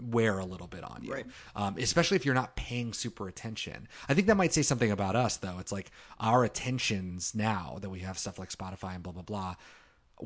[0.00, 1.26] wear a little bit on you Right.
[1.56, 5.16] um, especially if you're not paying super attention i think that might say something about
[5.16, 9.12] us though it's like our attentions now that we have stuff like spotify and blah
[9.12, 9.54] blah blah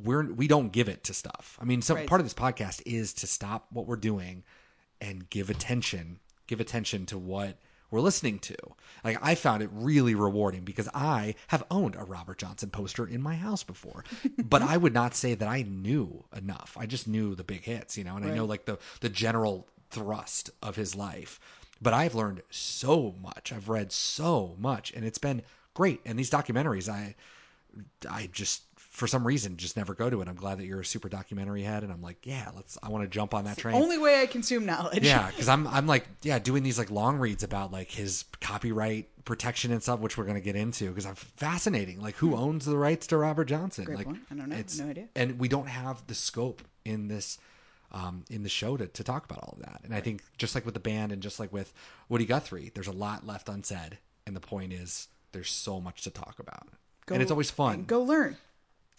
[0.04, 1.58] we're we don't give it to stuff.
[1.60, 2.06] I mean some Right.
[2.06, 4.44] part of this podcast is to stop what we're doing
[5.00, 7.58] and give attention give attention to what
[7.90, 8.56] we're listening to.
[9.04, 13.22] Like i found it really rewarding because i have owned a robert johnson poster in
[13.22, 14.04] my house before
[14.44, 16.76] but i would not say that i knew enough.
[16.78, 19.68] I just knew the big hits you know and i know like the the general
[19.90, 21.38] thrust of his life.
[21.80, 23.52] But i've learned so much.
[23.52, 25.42] I've read so much and it's been
[25.74, 26.00] great.
[26.04, 27.14] And these documentaries i
[28.08, 28.62] I just
[28.96, 30.28] for some reason just never go to it.
[30.28, 32.78] I'm glad that you're a super documentary head, and I'm like, yeah, let's.
[32.82, 33.74] I want to jump on that train.
[33.74, 37.18] only way i consume knowledge yeah, because I'm I'm like yeah doing these like long
[37.18, 41.14] reads about like his copyright protection and stuff, which we're gonna get into because I'm
[41.14, 42.00] fascinating.
[42.00, 43.84] Like who owns the rights to Robert Johnson?
[43.84, 43.90] Hmm.
[43.90, 44.20] Great like point.
[44.30, 44.64] I don't know.
[44.78, 45.08] No idea.
[45.14, 47.38] And we don't have the scope in this.
[47.92, 49.82] Um, in the show to, to talk about all of that.
[49.84, 51.72] And I think just like with the band and just like with
[52.08, 53.98] Woody Guthrie, there's a lot left unsaid.
[54.26, 56.66] And the point is there's so much to talk about.
[57.08, 58.36] and it's always fun go learn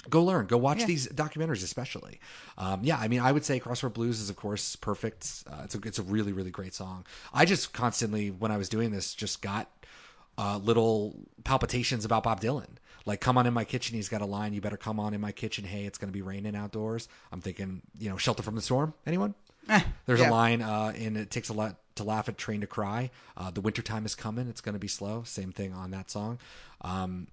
[0.09, 0.85] go learn go watch Yeah.
[0.85, 2.19] these documentaries especially
[2.57, 5.75] um, yeah i mean i would say crossroad blues is of course perfect uh, it's
[5.75, 9.13] a it's a really really great song i just constantly when i was doing this
[9.13, 9.69] just got
[10.37, 12.77] uh, little palpitations about Bob Dylan.
[13.05, 13.95] Like, come on in my kitchen.
[13.95, 14.53] He's got a line.
[14.53, 15.65] You better come on in my kitchen.
[15.65, 17.07] Hey, it's going to be raining outdoors.
[17.31, 18.93] I'm thinking, you know, shelter from the storm.
[19.07, 19.33] Anyone?
[20.05, 20.29] There's yeah.
[20.29, 23.09] a line uh, in It Takes a Lot to Laugh at Train to Cry.
[23.35, 24.47] Uh, the wintertime is coming.
[24.47, 25.23] It's going to be slow.
[25.23, 26.37] Same thing on that song.
[26.81, 27.27] Um,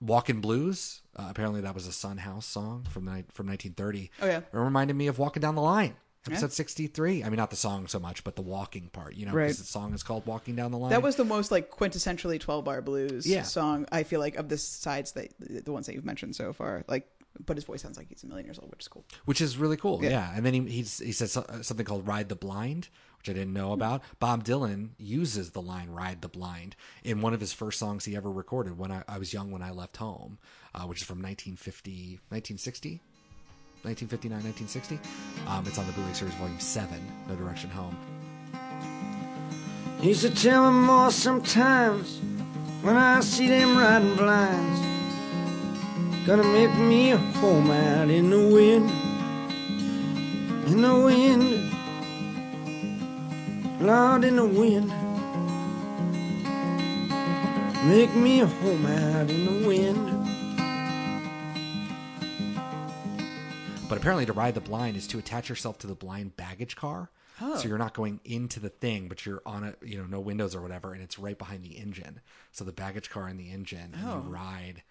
[0.00, 1.02] Walking Blues.
[1.14, 4.10] Uh, apparently, that was a Sun House song from the, from 1930.
[4.22, 4.38] Oh, yeah.
[4.38, 5.94] It reminded me of Walking Down the Line.
[6.28, 7.22] Episode 63.
[7.22, 9.44] I mean, not the song so much, but the walking part, you know, Right.
[9.44, 10.90] because the song is called Walking Down the Line.
[10.90, 13.42] That was the most like quintessentially 12 bar blues Yeah.
[13.42, 16.82] song I feel like of the sides that the ones that you've mentioned so far.
[16.88, 17.08] Like,
[17.44, 19.04] but his voice sounds like he's a million years old, which is cool.
[19.24, 20.02] which is really cool.
[20.02, 20.32] Yeah, Yeah.
[20.34, 23.72] and then he he's, he says something called "Ride the Blind," which I didn't know
[23.72, 24.02] about.
[24.20, 28.16] Bob Dylan uses the line "Ride the Blind" in one of his first songs he
[28.16, 30.38] ever recorded when I, I was young when I left home,
[30.74, 33.00] uh, which is from 1950, 1960.
[33.82, 34.98] 1959, 1960.
[35.46, 36.88] Um, it's on the Bootleg Series Volume 7,
[37.28, 37.96] No Direction Home.
[40.02, 42.18] Used to tell me more sometimes
[42.82, 44.85] when I see them riding blinds.
[46.26, 48.90] Gonna make me a home out in the wind,
[50.66, 51.72] in the wind,
[53.80, 54.88] Lord, in the wind.
[57.88, 60.12] Make me a home out in the wind.
[63.88, 67.08] But apparently, to ride the blind is to attach yourself to the blind baggage car.
[67.40, 67.54] Oh.
[67.54, 70.56] So you're not going into the thing, but you're on it, you know, no windows
[70.56, 72.20] or whatever, and it's right behind the engine.
[72.50, 74.14] So the baggage car and the engine, and Oh.
[74.14, 74.82] you ride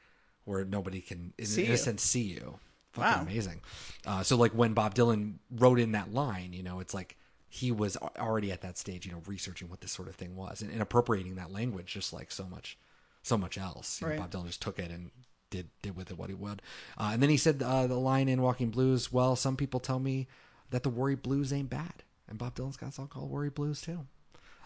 [0.45, 1.77] where nobody can, in, See in a you.
[1.77, 2.60] sense, see you.
[2.93, 3.21] Fucking Wow.
[3.23, 3.62] amazing.
[4.05, 7.17] Uh, so like when Bob Dylan wrote in that line, you know, it's like
[7.49, 10.62] he was already at that stage, you know, researching what this sort of thing was
[10.62, 12.77] and, and appropriating that language, just like so much,
[13.21, 14.01] so much else.
[14.01, 15.12] You know, Bob Dylan just took it and
[15.49, 16.62] did did with it what he would.
[16.97, 19.12] Uh, and then he said uh, the line in Walking Blues.
[19.12, 20.27] Well, some people tell me
[20.71, 23.81] that the Worry Blues ain't bad, and Bob Dylan's got a song called Worry Blues
[23.81, 24.05] too.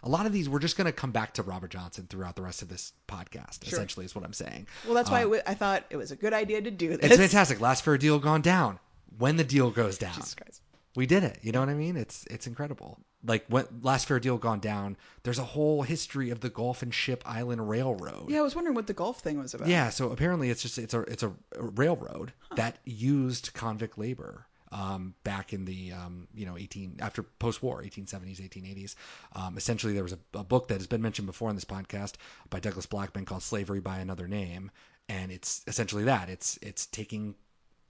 [0.03, 2.41] A lot of these, we're just going to come back to Robert Johnson throughout the
[2.41, 3.67] rest of this podcast.
[3.67, 4.67] Essentially, is what I'm saying.
[4.85, 6.95] Well, that's why um, it wa- I thought it was a good idea to do
[6.97, 7.11] this.
[7.11, 7.59] It's fantastic.
[7.59, 8.79] Last fair deal gone down.
[9.17, 10.61] When the deal goes down, Jesus Christ.
[10.95, 11.39] we did it.
[11.41, 11.97] You know what I mean?
[11.97, 12.99] It's it's incredible.
[13.25, 16.93] Like when last fair deal gone down, there's a whole history of the Gulf and
[16.93, 18.29] Ship Island Railroad.
[18.29, 19.67] Yeah, I was wondering what the golf thing was about.
[19.67, 25.15] Yeah, so apparently it's just it's a it's a railroad that used convict labor um,
[25.23, 28.95] back in the um, you know 18 after post war 1870s 1880s.
[29.33, 32.13] Um, essentially, there was a, a book that has been mentioned before in this podcast
[32.49, 34.71] by Douglas Blackmon called "Slavery by Another Name,"
[35.07, 37.35] and it's essentially that it's it's taking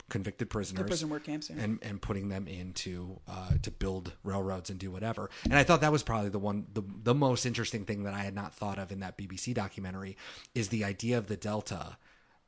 [0.09, 1.61] convicted prisoners prison work camps, yeah.
[1.61, 5.29] and and putting them into uh, to build railroads and do whatever.
[5.45, 8.19] And I thought that was probably the one the the most interesting thing that I
[8.19, 10.17] had not thought of in that BBC documentary
[10.55, 11.97] is the idea of the Delta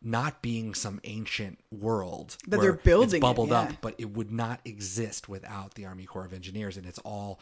[0.03, 3.61] not being some ancient world That they're building it's it, bubbled yeah.
[3.61, 7.39] up, but it would not exist without the Army Corps of Engineers, and it's all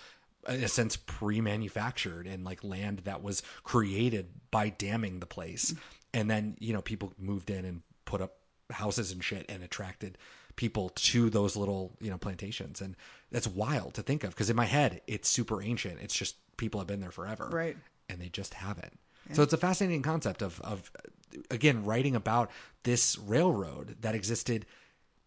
[0.47, 5.73] in a sense pre-manufactured and like land that was created by damming the place.
[6.13, 8.37] And then you know people moved in and put up
[8.71, 10.17] houses and shit and attracted
[10.55, 12.81] people to those little you know plantations.
[12.81, 12.95] And
[13.31, 15.99] that's wild to think of because in my head it's super ancient.
[16.01, 17.49] It's just people have been there forever.
[17.51, 17.77] Right.
[18.09, 18.99] and they just haven't.
[19.33, 20.91] So it's a fascinating concept of of
[21.51, 22.51] again writing about
[22.83, 24.65] this railroad that existed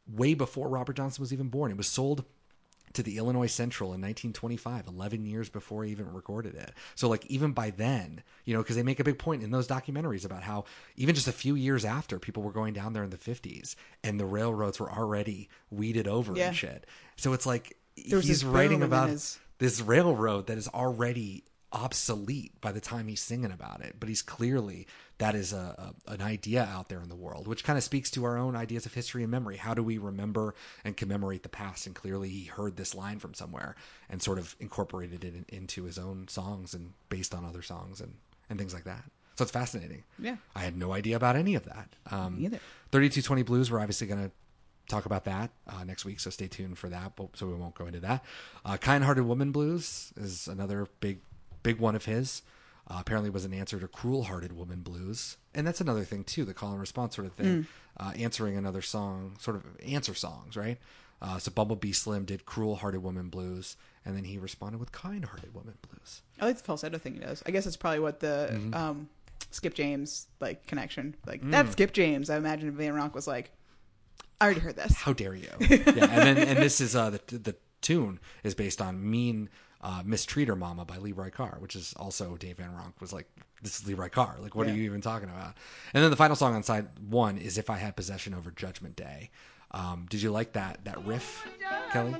[0.07, 1.71] way before Robert Johnson was even born.
[1.71, 2.25] It was sold
[2.95, 6.73] to the Illinois Central in 1925, 11 years before he even recorded it.
[6.95, 9.67] So, like, even by then, you know, because they make a big point in those
[9.67, 10.65] documentaries about how
[10.97, 14.21] even just a few years after, people were going down there in the 50s and
[14.21, 16.49] the railroads were already weeded over Yeah.
[16.49, 16.87] and shit.
[17.17, 22.53] So it's like There was he's writing about his- this railroad that is already obsolete
[22.61, 24.87] by the time he's singing about it but he's clearly
[25.19, 28.11] that is a, a an idea out there in the world which kind of speaks
[28.11, 29.57] to our own ideas of history and memory.
[29.57, 30.55] How do we remember
[30.85, 31.87] and commemorate the past?
[31.87, 33.77] And clearly he heard this line from somewhere
[34.09, 38.01] and sort of incorporated it in, into his own songs and based on other songs
[38.01, 38.15] and
[38.51, 39.05] and things like that.
[39.37, 40.03] So it's fascinating.
[40.19, 40.37] Yeah.
[40.55, 41.89] i had no idea about any of that.
[42.11, 42.61] Um Me either.
[42.91, 44.31] 3220 blues we're obviously going to
[44.89, 47.75] talk about that uh, next week so stay tuned for that but, so we won't
[47.75, 48.25] go into that.
[48.65, 51.21] Uh, kind-hearted woman blues is another big
[51.63, 52.43] big one of his
[52.89, 56.55] uh, apparently was an answer to cruel-hearted woman blues and that's another thing too the
[56.55, 57.67] call and response sort of thing
[57.99, 60.79] uh, answering another song sort of answer songs right
[61.21, 65.75] uh, so bumblebee slim did cruel-hearted woman blues and then he responded with kind-hearted woman
[65.89, 67.41] blues I like the falsetto thing he does.
[67.47, 68.75] I guess it's probably what the Mm-hmm.
[68.75, 69.09] um,
[69.53, 71.15] Skip James like connection.
[71.27, 71.51] Like Mm.
[71.53, 72.31] that's Skip James.
[72.31, 73.51] I imagine Van Ronk was like,
[74.41, 74.95] I already heard this.
[74.97, 75.49] How dare you?
[75.61, 79.49] yeah, and then and this is uh, the the tune is based on "Mean
[79.83, 83.27] uh, Mistreater Mama" by Leroy Carr, which is also Dave Van Ronk was like,
[83.63, 84.37] "This is Leroy Carr.
[84.41, 84.73] Like, what Yeah.
[84.73, 85.55] are you even talking about?"
[85.95, 88.97] And then the final song on side one is "If I Had Possession Over Judgment
[88.97, 89.31] Day."
[89.73, 91.47] Um, did you like that that riff,
[91.93, 92.15] Kelly?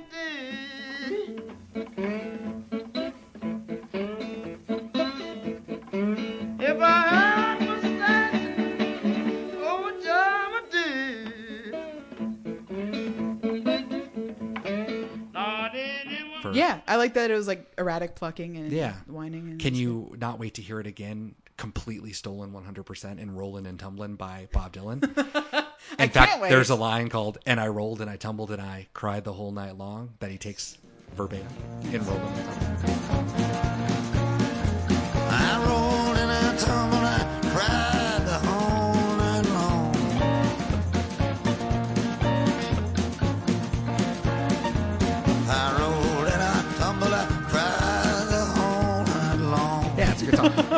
[16.93, 18.93] I like that it was like erratic plucking and Yeah.
[19.07, 19.49] whining.
[19.49, 21.33] And Can you not wait to hear it again?
[21.57, 25.01] Completely stolen 100% in Rollin' and Tumblin' by Bob Dylan.
[25.99, 26.49] In fact, wait.
[26.49, 29.51] there's a line called "And I rolled and I tumbled and I cried the whole
[29.51, 30.77] night long" that he takes
[31.15, 31.47] verbatim
[31.91, 32.72] in Rollin' and Tumblin'.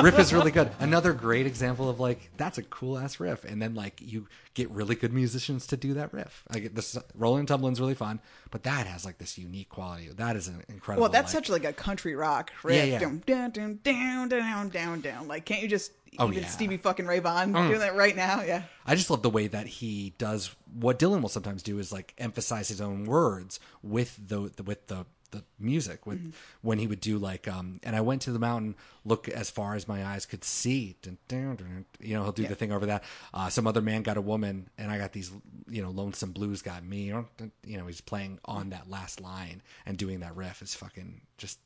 [0.03, 0.71] Riff is really good.
[0.79, 4.69] Another great example of like that's a cool ass riff, and then like you get
[4.71, 6.43] really good musicians to do that riff.
[6.53, 8.19] Like this, Rolling and Tumblin's really fun,
[8.51, 10.09] but that has like this unique quality.
[10.09, 11.01] That is an incredible.
[11.03, 12.75] Well, that's like- such like a country rock riff.
[12.77, 12.99] Yeah, yeah.
[12.99, 15.27] Down, down, down, down, down, down, down.
[15.27, 16.47] Like, can't you just Oh, even yeah.
[16.47, 16.51] Mm.
[16.51, 18.41] Stevie fucking Ray Vaughan doing that right now?
[18.41, 18.63] Yeah.
[18.85, 22.13] I just love the way that he does what Dylan will sometimes do is like
[22.17, 25.05] emphasize his own words with the, the with the
[25.35, 28.75] the music with when he would do like um and I went to the mountain
[29.03, 31.85] look as far as my eyes could see Dun, dun, dun.
[31.99, 34.69] you know he'll do the thing over that uh some other man got a woman
[34.77, 35.31] and I got these
[35.67, 39.97] you know lonesome blues got me you know he's playing on that last line and
[39.97, 41.59] doing that riff is fucking just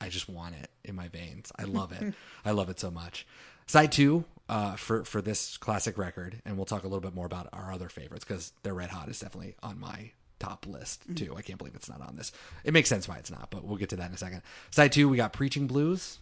[0.00, 1.52] I just want it in my veins.
[1.58, 2.14] I love it.
[2.44, 3.26] I love it so much.
[3.66, 7.26] Side two uh, for for this classic record, and we'll talk a little bit more
[7.26, 11.34] about our other favorites because "They're Red Hot" is definitely on my top list too.
[11.36, 12.32] I can't believe it's not on this.
[12.64, 14.42] It makes sense why it's not, but we'll get to that in a second.
[14.70, 16.18] Side two, we got "Preaching Blues,"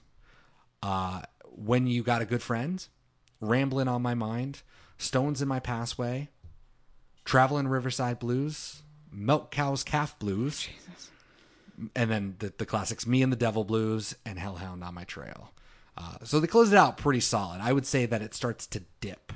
[0.82, 2.84] uh, "When You Got a Good Friend,"
[3.40, 4.62] "Rambling on My Mind,"
[4.98, 6.28] "Stones in My Passway,"
[7.24, 10.68] "Traveling Riverside Blues," "Milk Cow's Calf Blues."
[11.94, 15.52] and then the, the classics me and the devil blues and hellhound on my trail
[15.96, 18.82] uh, so they close it out pretty solid i would say that it starts to
[19.00, 19.32] dip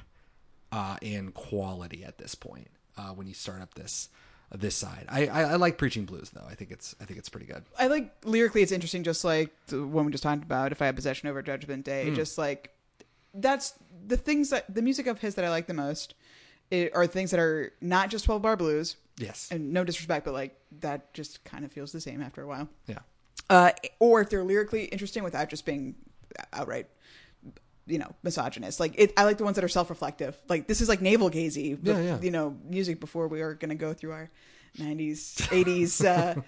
[0.73, 4.09] uh, in quality at this point uh, when you start up this
[4.55, 7.29] this side I, I i like preaching blues though i think it's i think it's
[7.31, 10.73] pretty good I like lyrically, it's interesting, just like the one we just talked about.
[10.73, 12.15] If I had possession over Judgment Day, Hmm.
[12.15, 12.71] just like
[13.35, 13.75] that's
[14.07, 16.15] the things that the music of his that I like the most
[16.71, 18.97] it, are things that are not just twelve bar blues.
[19.19, 22.47] yes And no disrespect, but like that just kind of feels the same after a
[22.47, 22.69] while.
[22.87, 22.99] yeah
[23.49, 25.95] Uh, or if they're lyrically interesting without just being
[26.53, 26.87] outright,
[27.87, 28.81] you know, misogynist.
[28.81, 30.41] Like it, I like the ones that are self-reflective.
[30.49, 31.79] Like this is like navel gazy.
[31.83, 32.21] Yeah, yeah.
[32.21, 34.31] You know, music before we are going to go through our.
[34.79, 36.41] 90s 80s uh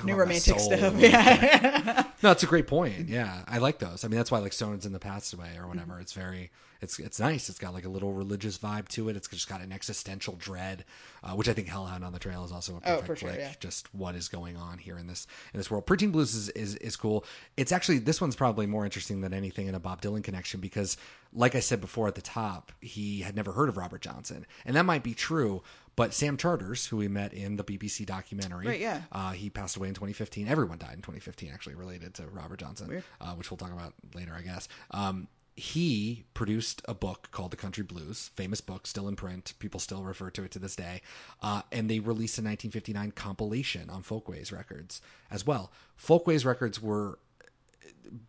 [0.04, 0.94] new romantic stuff.
[0.98, 3.08] yeah no it's a great point.
[3.08, 4.04] Yeah i like those.
[4.04, 5.92] I mean that's why like stones in the Passway or whatever.
[5.94, 6.02] Mm-hmm.
[6.02, 6.50] it's very
[6.82, 7.48] it's it's nice.
[7.48, 9.16] It's got like a little religious vibe to it.
[9.16, 10.84] It's just got an existential dread
[11.22, 13.30] uh, which i think hellhound on the trail is also a Oh, perfect for sure,
[13.30, 13.52] like yeah.
[13.60, 15.86] just what is going on here in this in this world.
[15.86, 17.24] Preaching blues is, is is cool.
[17.56, 20.96] It's actually this one's probably more interesting than anything in a bob dylan connection because
[21.32, 24.44] like i said before at the top he had never heard of robert johnson.
[24.66, 25.62] And that might be true
[25.96, 29.02] but sam charters who we met in the bbc documentary Right, yeah.
[29.12, 30.48] uh, he passed away in 2015.
[30.48, 34.32] Everyone died in 2015, actually, related to Robert Johnson, uh, which we'll talk about later,
[34.36, 34.68] I guess.
[34.90, 39.52] Um, he produced a book called The Country Blues, famous book, still in print.
[39.58, 41.02] People still refer to it to this day.
[41.42, 45.70] Uh, and they released a 1959 compilation on Folkways Records as well.
[45.94, 47.18] Folkways Records were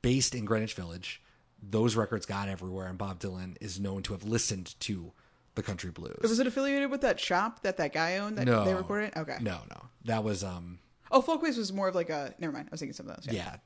[0.01, 1.21] based in Greenwich Village.
[1.61, 5.13] Those records got everywhere, and Bob Dylan is known to have listened to
[5.55, 6.17] the country blues.
[6.21, 9.11] Was it affiliated with that shop that that guy owned that no, they recorded?
[9.15, 9.37] Okay.
[9.41, 10.79] No, no, that was um,
[11.11, 12.33] Oh, Folkways was more of like a.
[12.39, 12.67] Never mind.
[12.69, 13.27] I was thinking something else.
[13.29, 13.57] yeah.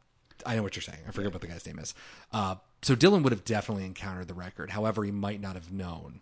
[0.45, 0.99] I know what you're saying.
[1.07, 1.95] I forget what the guy's name is.
[2.31, 4.69] Uh, so Dylan would have definitely encountered the record.
[4.69, 6.21] However, he might not have known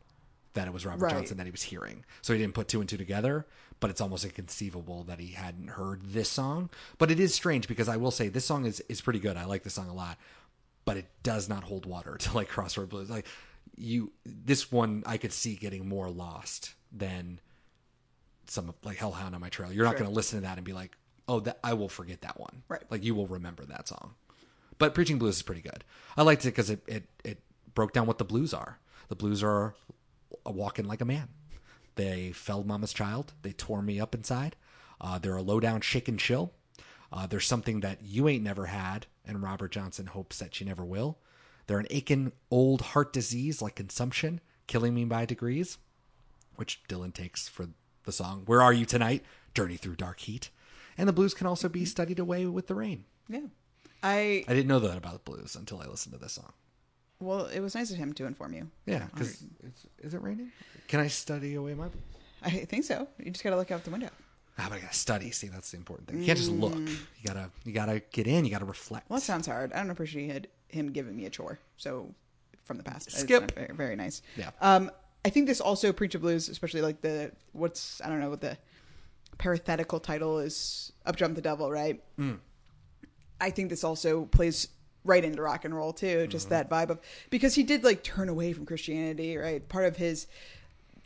[0.54, 1.14] that it was Robert Right.
[1.14, 2.06] Johnson that he was hearing.
[2.22, 3.46] So he didn't put two and two together.
[3.82, 6.70] But it's almost inconceivable that he hadn't heard this song.
[6.98, 9.36] But it is strange because I will say this song is is pretty good.
[9.36, 10.18] I like this song a lot,
[10.86, 13.10] but it does not hold water to like Crossroad Blues.
[13.10, 13.26] Like
[13.78, 17.40] you, this one I could see getting more lost than
[18.48, 19.72] some of- like Hellhound on my trail.
[19.72, 20.00] You're not Sure.
[20.00, 20.96] going to listen to that and be like,
[21.28, 22.64] oh, that I will forget that one.
[22.68, 22.84] Right.
[22.90, 24.16] Like you will remember that song.
[24.78, 25.84] But Preaching Blues is pretty good.
[26.18, 27.40] I liked it because it, it it
[27.74, 28.80] broke down what the blues are.
[29.08, 29.74] The blues are
[30.46, 31.30] a walking like a man.
[31.96, 33.34] They felled mama's child.
[33.42, 34.56] They tore me up inside.
[35.00, 36.52] Uh, they're a low down shake and chill.
[37.12, 40.84] Uh, there's something that you ain't never had, and Robert Johnson hopes that you never
[40.84, 41.20] will.
[41.68, 45.78] They're an aching old heart disease like consumption, killing me by degrees
[46.56, 47.68] which Dylan takes for
[48.04, 49.24] the song Where Are You Tonight?
[49.54, 50.50] Journey Through Dark Heat.
[50.98, 53.06] And the blues can also be studied away with the rain.
[53.28, 53.48] Yeah.
[54.04, 56.54] I I didn't know that about the blues until I listened to this song.
[57.20, 58.70] well, it was nice of him to inform you.
[58.86, 59.44] Yeah, because
[60.00, 60.52] is it raining?
[60.88, 62.04] Can I study away my blues?
[62.44, 63.08] I think so.
[63.18, 64.10] You just got to look out the window.
[64.58, 65.32] Ah, but I gotta study.
[65.32, 66.20] See, that's the important thing.
[66.20, 66.78] You can't just look.
[66.78, 68.46] You gotta, you gotta get in.
[68.46, 69.10] You gotta reflect.
[69.10, 69.74] Well, that sounds hard.
[69.74, 71.60] I don't appreciate him giving me a chore.
[71.78, 72.14] So
[72.64, 73.54] from the past, Skip.
[73.54, 74.22] very, very nice.
[74.36, 74.52] Yeah.
[74.62, 74.92] Um,
[75.24, 78.42] I think this also preach of blues, especially like the what's I don't know what
[78.42, 78.58] the
[79.38, 80.92] parenthetical title is.
[81.06, 82.02] Up jump the devil, right?
[83.42, 84.68] I think this also plays
[85.04, 87.00] right into rock and roll too, just that vibe of
[87.30, 89.68] because he did like turn away from Christianity, right?
[89.68, 90.28] Part of his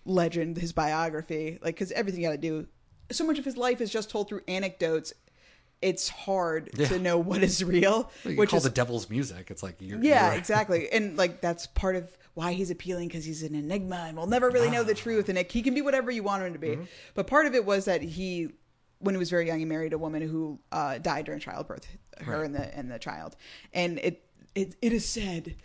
[0.05, 2.67] legend, his biography, like because everything you got to do,
[3.11, 5.13] so much of his life is just told through anecdotes.
[5.81, 6.87] It's hard Yeah.
[6.89, 9.49] to know what is real, You which call is the devil's music.
[9.49, 10.91] It's like you're, yeah, you're- exactly.
[10.91, 14.49] And like that's part of why he's appealing because he's an enigma and we'll never
[14.49, 15.29] really know the truth.
[15.29, 16.77] And it, he can be whatever you want him to be.
[17.13, 18.49] But part of it was that he,
[18.99, 21.87] when he was very young, he married a woman who uh, died during childbirth,
[22.21, 22.45] her Right.
[22.45, 23.35] and the and the child.
[23.73, 24.23] And it.
[24.55, 25.55] It, it is said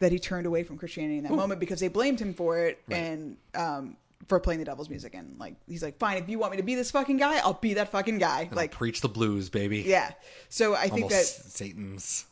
[0.00, 2.78] that he turned away from Christianity in that moment because they blamed him for it
[2.90, 3.96] and um,
[4.28, 6.62] for playing the devil's music and like he's like fine if you want me to
[6.62, 9.82] be this fucking guy I'll be that fucking guy Like like preach the blues, baby.
[9.86, 10.12] yeah
[10.48, 11.10] so I think Almost
[11.44, 12.24] that Satan's.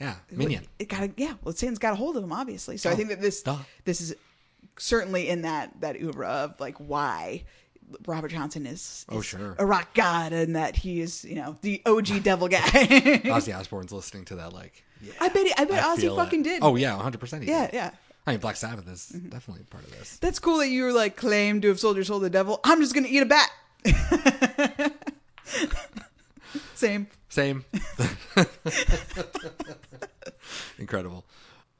[0.00, 0.64] Yeah, minion.
[0.78, 1.34] it got a, yeah.
[1.44, 2.78] Well, Satan's got a hold of him, obviously.
[2.78, 3.58] So I Oh, think that this duh.
[3.84, 4.14] this is
[4.78, 7.44] certainly in that that oeuvre of like why
[8.06, 9.56] Robert Johnson is, Oh, sure.
[9.58, 12.60] a rock god and that he is you know the OG devil guy.
[12.60, 14.52] Ozzy Osbourne's listening to that.
[14.52, 16.44] Like, yeah, I bet he, I bet I Ozzy fucking it.
[16.44, 16.62] did.
[16.62, 17.18] Oh yeah, 100.
[17.20, 17.76] percent yeah, Mm-hmm.
[17.76, 17.90] yeah.
[18.26, 20.18] I mean, Black Sabbath is definitely part of this.
[20.18, 22.60] That's cool that you like claim to have sold your soul to the devil.
[22.64, 23.50] I'm just gonna eat a bat.
[26.74, 27.06] Same.
[27.28, 27.64] Same.
[30.78, 31.24] Incredible.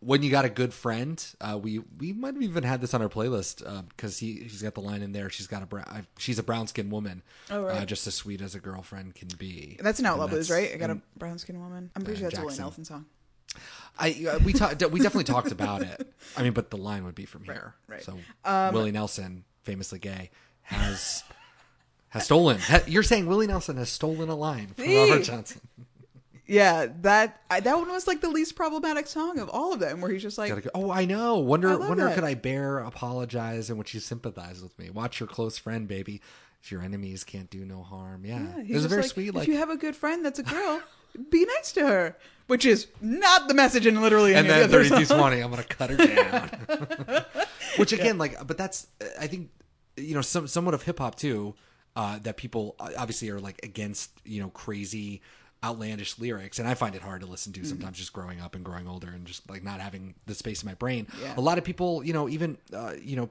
[0.02, 3.02] When you got a good friend, uh, we we might have even had this on
[3.02, 3.58] our playlist
[3.90, 5.28] because he he's got the line in there.
[5.28, 7.82] She's got a brown, she's a brown skinned woman, Oh, right.
[7.82, 9.76] uh, just as sweet as a girlfriend can be.
[9.80, 10.70] That's an Outlaw Blues, right?
[10.72, 11.90] I got a brown skinned woman.
[11.94, 13.04] I'm pretty Uh, sure that's a Willie Nelson song.
[14.00, 16.12] I uh, we talked we definitely talked about it.
[16.36, 17.74] I mean, but the line would be from here.
[17.86, 18.02] right.
[18.02, 20.30] So Um, Willie Nelson, famously gay,
[20.62, 21.22] has
[22.08, 22.58] has stolen.
[22.58, 25.10] ha- You're saying Willie Nelson has stolen a line from See?
[25.10, 25.60] Robert Johnson?
[26.46, 30.00] Yeah, that I, that one was like the least problematic song of all of them,
[30.00, 30.70] where he's just like, go.
[30.74, 31.38] Oh, I know.
[31.38, 32.16] Wonder, I wonder, that.
[32.16, 34.90] could I bear apologize and would you sympathize with me?
[34.90, 36.20] Watch your close friend, baby.
[36.60, 38.40] If your enemies can't do no harm, yeah.
[38.56, 40.40] Yeah, it was a very like, sweet, like, if you have a good friend that's
[40.40, 40.82] a girl,
[41.30, 42.16] be nice to her.
[42.46, 45.08] Which is not the message in literally and any then of the other songs.
[45.08, 45.40] twenty.
[45.40, 47.24] I'm gonna cut her down.
[47.76, 48.88] Which again, like, but that's
[49.20, 49.50] I think
[49.96, 51.54] you know some somewhat of hip hop too.
[51.96, 55.22] Uh, that people obviously are like against you know crazy
[55.62, 57.62] outlandish lyrics and i find it hard to listen Mm-hmm.
[57.64, 60.62] to sometimes just growing up and growing older and just like not having the space
[60.62, 61.34] in my brain Yeah.
[61.36, 63.28] a lot of people you know even uh, you know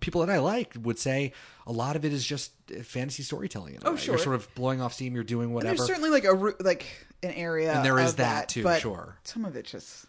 [0.00, 1.32] people that i like would say
[1.66, 3.96] a lot of it is just uh, fantasy storytelling in Oh, way.
[3.98, 4.14] sure.
[4.14, 6.86] you're sort of blowing off steam you're doing And whatever there's certainly like a like
[7.22, 9.16] an area, And there is of that, too, but sure.
[9.24, 10.04] Some of it just,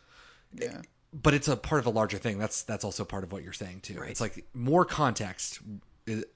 [0.53, 0.81] yeah,
[1.13, 2.37] but it's a part of a larger thing.
[2.37, 3.99] That's that's also part of what you're saying too.
[3.99, 4.09] Right.
[4.11, 5.59] It's like more context.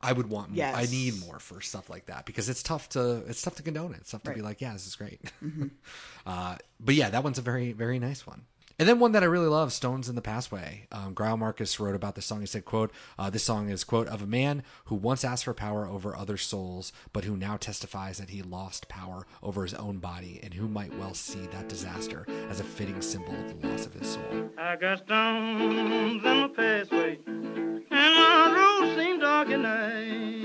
[0.02, 0.58] I would want more.
[0.58, 0.76] Yes.
[0.76, 3.92] I need more for stuff like that because it's tough to it's tough to condone
[3.94, 3.98] it.
[4.02, 5.20] It's tough to be like, yeah, this is great.
[6.26, 8.44] uh, but yeah, that one's a very very nice one.
[8.80, 12.16] And then one that I really love, "Stones in the Passway." Um, Marcus wrote about
[12.16, 12.40] this song.
[12.40, 15.54] He said, "quote uh, This song is quote of a man who once asked for
[15.54, 19.98] power over other souls, but who now testifies that he lost power over his own
[19.98, 23.86] body, and who might well see that disaster as a fitting symbol of the loss
[23.86, 30.39] of his soul." I got stones in pathway, and my road seemed dark at night.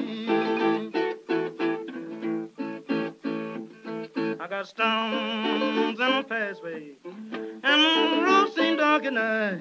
[4.65, 9.61] I stones in my pathway, and my road seemed dark at night.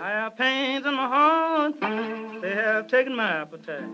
[0.00, 3.84] I have pains in my heart, they have taken my appetite.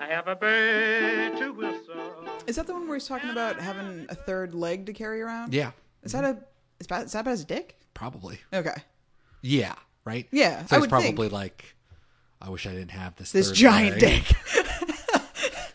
[0.00, 2.24] I have a bird to whistle.
[2.46, 5.52] is that the one where he's talking about having a third leg to carry around?
[5.52, 5.72] Yeah,
[6.02, 6.38] Is that a
[6.80, 7.76] is that, is that about his dick?
[7.92, 8.38] probably.
[8.54, 8.76] Okay,
[9.42, 9.74] Yeah,
[10.06, 10.26] right.
[10.32, 11.32] Yeah, so I it's would probably think.
[11.32, 11.74] like,
[12.40, 13.32] I wish I didn't have this.
[13.32, 14.24] this giant leg.
[14.24, 14.36] dick.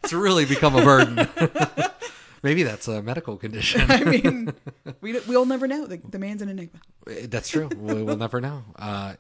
[0.05, 1.27] It's really become a burden.
[2.43, 3.81] Maybe that's a medical condition.
[3.89, 4.53] I mean,
[5.01, 5.87] we we'll never know.
[5.87, 6.79] The, the man's an enigma.
[7.23, 7.69] That's true.
[7.75, 8.65] We will never know.
[8.75, 9.15] Uh,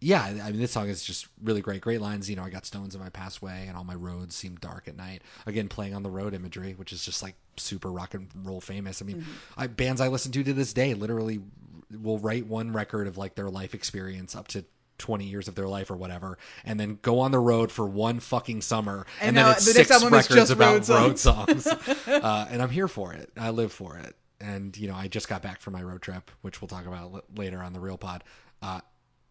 [0.00, 1.80] yeah, I mean, this song is just really great.
[1.80, 2.30] Great lines.
[2.30, 4.96] You know, I got stones in my pathway, and all my roads seem dark at
[4.96, 5.22] night.
[5.46, 9.02] Again, playing on the road imagery, which is just like super rock and roll famous.
[9.02, 9.26] I mean,
[9.56, 11.40] I, bands I listen to to this day literally
[12.00, 14.64] will write one record of like their life experience up to.
[15.00, 18.20] 20 years of their life or whatever and then go on the road for one
[18.20, 21.66] fucking summer and, And then it's the six records just about road road songs,
[22.06, 23.30] uh, and i'm here for it.
[23.36, 24.14] I live for it.
[24.40, 27.12] And you know i just got back from my road trip which we'll talk about
[27.12, 28.22] l- later on the real pod.
[28.62, 28.80] Uh,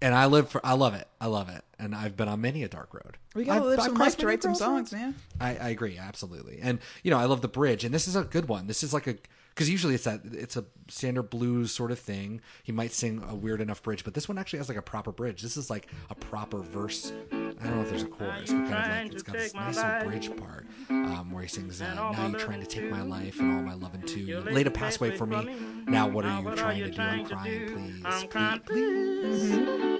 [0.01, 1.07] and i live for i love it.
[1.21, 1.63] I love it.
[1.77, 3.17] And i've been on many a dark road.
[3.35, 5.15] We gotta I've- live some life to write some songs, man.
[5.39, 5.97] I, I agree.
[5.97, 6.59] Absolutely.
[6.61, 7.83] And you know i love the bridge.
[7.83, 8.67] And this is a good one.
[8.67, 9.15] This is like a
[9.59, 12.39] because usually it's that it's a standard blues sort of thing.
[12.63, 15.11] He might sing a weird enough bridge but this one actually has like a proper
[15.11, 15.41] bridge.
[15.41, 17.11] This is like a proper verse.
[17.29, 19.75] I don't know if there's a chorus but kind of like it's got this nice
[19.75, 23.37] little bridge part um, where he sings uh, now you're trying to take my life
[23.41, 24.39] and all my loving too You.
[24.39, 25.53] Laid a passway for me.
[25.87, 27.01] now what are you trying to do?
[27.01, 27.67] I'm crying.
[27.67, 29.98] please please, please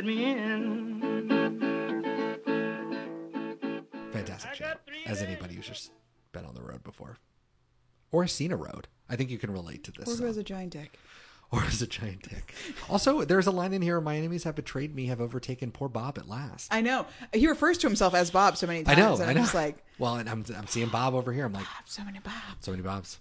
[0.00, 1.28] let me in.
[4.12, 4.72] Fantastic show.
[5.04, 5.92] As anybody who's just
[6.32, 7.18] been on the road before.
[8.10, 8.88] Or seen a road.
[9.10, 10.08] I think you can relate to this.
[10.08, 10.98] Or who has a giant dick?
[11.52, 12.54] or as a giant dick.
[12.88, 16.16] Also, there's a line in here: "My enemies have betrayed me, have overtaken poor Bob
[16.16, 17.04] at last." I know.
[17.34, 18.96] He refers to himself as Bob so many times.
[18.98, 19.18] I times.
[19.18, 19.42] know, and I I'm know.
[19.42, 21.44] just like, well, and I'm I'm seeing Bob over here.
[21.44, 22.32] I'm like, so many Bob.
[22.60, 23.18] so many Bobs.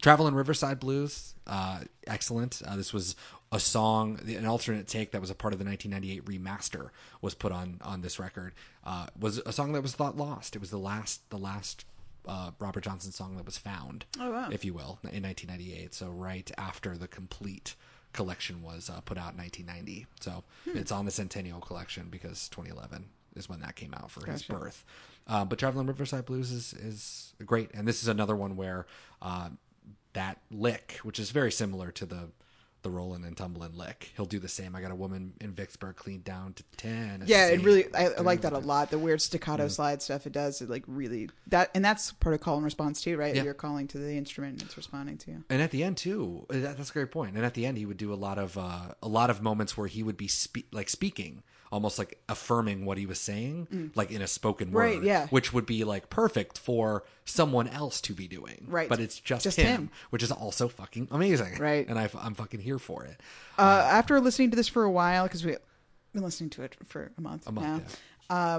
[0.00, 2.62] Traveling Riverside Blues, uh, excellent.
[2.66, 3.14] Uh, this was
[3.52, 6.88] a song, an alternate take that was a part of the 1998 remaster
[7.20, 8.54] was put on on this record.
[8.84, 10.56] Uh, was a song that was thought lost.
[10.56, 11.84] It was the last the last
[12.26, 14.48] uh, Robert Johnson song that was found, Oh, wow.
[14.50, 15.92] if you will, in 1998.
[15.94, 17.74] So right after the complete
[18.12, 20.06] collection was uh, put out in 1990.
[20.20, 20.76] So Hmm.
[20.78, 24.84] it's on the Centennial collection because 2011 is when that came out for his birth.
[25.26, 28.86] Uh, but Traveling Riverside Blues is is great, and this is another one where
[29.20, 29.48] uh,
[30.14, 32.28] that lick, which is very similar to the
[32.82, 34.74] the rolling and tumbling lick, he'll do the same.
[34.74, 37.24] I got a woman in Vicksburg cleaned down to ten.
[37.26, 37.92] Yeah, it really.
[37.94, 38.90] I, I like that a lot.
[38.90, 40.60] The weird staccato slide stuff it does.
[40.60, 43.34] It like really that, and that's part of call and response too, right?
[43.34, 43.44] Yeah.
[43.44, 45.44] You're calling to the instrument, and it's responding to you.
[45.48, 47.36] And at the end too, uh, that, that's a great point.
[47.36, 49.76] And at the end, he would do a lot of uh, a lot of moments
[49.76, 51.42] where he would be spe- like speaking,
[51.72, 54.94] almost like affirming what he was saying, like in a spoken word, Mm.
[54.98, 55.26] Right, yeah.
[55.28, 58.88] which would be like perfect for someone else to be doing, Right.
[58.88, 59.90] But it's just, Just him, him.
[60.10, 61.88] which is also fucking amazing, Right.
[61.88, 63.20] And I, I'm fucking here for it.
[63.58, 65.56] Uh, after listening to this for a while, because we've
[66.12, 67.80] been listening to it for a month, A month, now,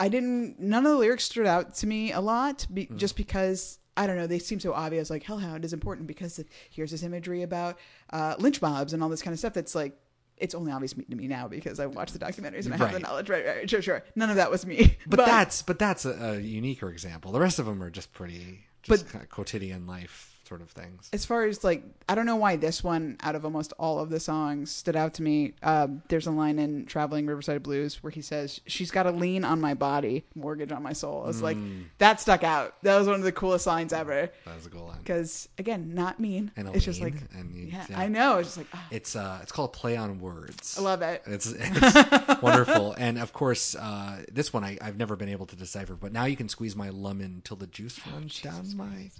[0.00, 0.58] I didn't.
[0.58, 2.96] None of the lyrics stood out to me a lot, be, Hmm.
[2.96, 4.26] just because I don't know.
[4.26, 5.08] They seem so obvious.
[5.08, 7.78] Like Hellhound is important because here's this imagery about
[8.10, 9.52] uh, lynch mobs and all this kind of stuff.
[9.52, 9.96] That's like
[10.38, 12.94] it's only obvious to me now because I watched the documentaries and I have the
[12.94, 13.02] Right.
[13.02, 13.28] knowledge.
[13.30, 14.02] Right, right, sure, sure.
[14.16, 14.96] None of that was me.
[15.06, 17.30] But, that's but that's a, a uniquer example.
[17.32, 20.70] The rest of them are just pretty, just But- kind of quotidian life sort of
[20.70, 21.08] things.
[21.12, 24.10] as far as like I don't know why this one out of almost all of
[24.10, 25.54] the songs stood out to me.
[25.62, 29.44] Um, there's a line in Traveling Riverside Blues where he says, "She's got a lien
[29.44, 31.84] on my body, mortgage on my soul." I was like, Mm.
[31.98, 32.74] that stuck out.
[32.82, 34.30] That was one of the coolest lines ever.
[34.44, 34.98] That was a goal line.
[34.98, 36.50] Because again, not mean.
[36.56, 37.98] And it's just like, and you- yeah, yeah.
[38.00, 38.38] I know.
[38.38, 40.76] It's just like, ah, It's uh, it's called play on words.
[40.78, 41.22] I love it.
[41.26, 45.56] It's, it's wonderful, and of course, uh, this one I, I've never been able to
[45.56, 45.94] decipher.
[45.94, 49.10] But now you can squeeze my lemon till the juice Oh, runs down my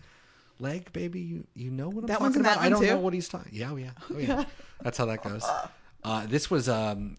[0.58, 1.20] leg, baby.
[1.20, 2.58] You you know what I'm That talking one's about?
[2.58, 2.86] I don't too?
[2.88, 3.52] know what he's talking.
[3.54, 4.44] Yeah, oh, yeah, oh, yeah.
[4.82, 5.44] That's how that goes.
[6.02, 7.16] Uh, this was um,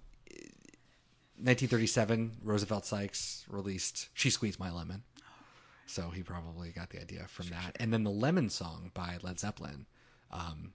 [1.37, 2.37] 1937.
[2.43, 5.03] Roosevelt Sykes released "She Squeezed My Lemon,"
[5.85, 7.75] so he probably got the idea from that.
[7.79, 9.85] And then the "Lemon Song" by Led Zeppelin.
[10.31, 10.73] Um,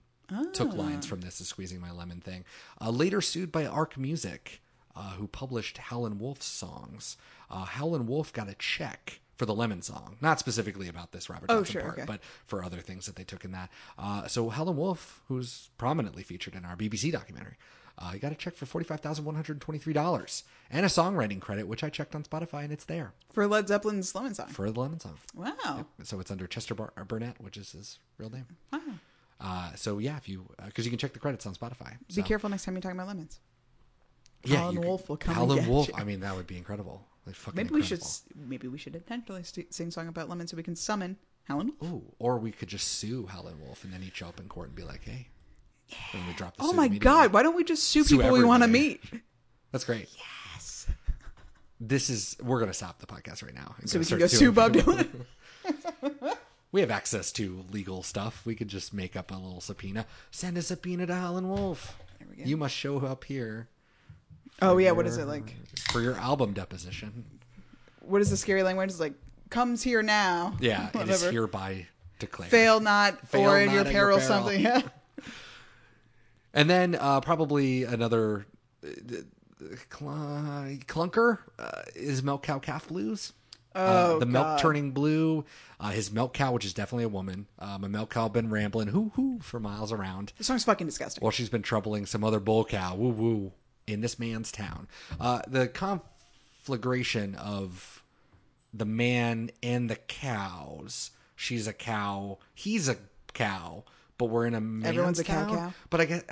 [0.53, 2.45] took lines from this, the squeezing my lemon thing.
[2.79, 4.61] Uh, later sued by Arc Music,
[4.95, 7.17] uh, who published Howlin' Wolf's songs.
[7.49, 11.47] Uh, Howlin' Wolf got a check for the lemon song, not specifically about this Robert
[11.49, 12.05] Oh, Johnson sure, part, okay.
[12.05, 13.71] but for other things that they took in that.
[13.97, 17.55] Uh, so Howlin' Wolf, who's prominently featured in our BBC documentary,
[17.97, 20.85] uh, he got a check for forty five thousand one hundred twenty three dollars and
[20.85, 24.35] a songwriting credit, which I checked on Spotify, and it's there For Led Zeppelin's Lemon
[24.35, 24.45] Song.
[24.49, 25.17] for the lemon song.
[25.33, 25.87] Wow.
[26.03, 28.45] So it's under Chester Bar- uh, Burnett, which is his real name.
[28.71, 28.79] Wow.
[29.39, 31.97] Uh, so yeah, if you because you can check the credits on Spotify.
[32.07, 33.39] Be So, careful next time you're talking about lemons.
[34.45, 35.87] Yeah, you could- Wolf will come Wolf.
[35.87, 35.93] you.
[35.97, 37.07] I mean, that would be incredible.
[37.33, 37.99] Fucking Maybe we should.
[37.99, 38.07] incredible.
[38.07, 41.73] s- Maybe we should intentionally st- sing song about lemons so we can summon Howlin'.
[41.79, 41.91] Wolf.
[41.93, 44.67] Ooh, or we could just sue Howlin' Wolf, and then he'd show up in court
[44.67, 45.27] and be like, "Hey,"
[46.13, 47.03] and we drop the Oh suit my immediately.
[47.03, 47.33] God!
[47.33, 48.99] Why don't we just sue Sue people we want to everybody.
[49.11, 49.21] meet?
[49.71, 50.07] That's great.
[50.53, 50.87] Yes.
[51.79, 52.37] This is.
[52.41, 53.75] We're gonna stop the podcast right now.
[53.79, 54.93] and So we can start go suing sue Bob people.
[54.93, 56.37] Dylan.
[56.73, 58.45] We have access to legal stuff.
[58.45, 60.05] We could just make up a little subpoena.
[60.31, 61.97] Send a subpoena to Howlin' Wolf.
[62.29, 62.43] we go.
[62.45, 63.67] You must show up here.
[64.61, 65.55] Oh yeah, what is it like?
[65.91, 67.25] For your album deposition.
[68.01, 68.89] What is the scary language?
[68.89, 69.13] It's like
[69.49, 70.55] comes here now.
[70.59, 71.31] Yeah, it is Whatever.
[71.31, 71.87] hereby
[72.19, 72.51] declared.
[72.51, 74.27] Fail not, Fail or in not your your peril, peril.
[74.27, 74.61] something.
[74.61, 74.81] Yeah.
[76.53, 78.45] And then uh, probably another
[78.85, 78.89] uh,
[79.89, 83.31] cl- clunker uh, is Milk Cow Calf Blues.
[83.73, 84.59] uh, Oh, the milk God.
[84.59, 85.45] turning blue.
[85.79, 87.47] Uh, his milk cow, which is definitely a woman.
[87.57, 90.33] Um, a milk cow been rambling hoo hoo for miles around.
[90.37, 91.21] The song's fucking disgusting.
[91.23, 93.51] Well, she's been troubling some other bull cow, woo woo,
[93.91, 94.87] in this man's town.
[95.19, 98.03] Uh, the conflagration of
[98.73, 101.11] the man and the cows.
[101.35, 102.37] She's a cow.
[102.53, 102.97] He's a
[103.33, 103.83] cow.
[104.17, 105.57] But we're in a man's Everyone's a cow town.
[105.57, 105.73] cow.
[105.89, 106.23] But I guess,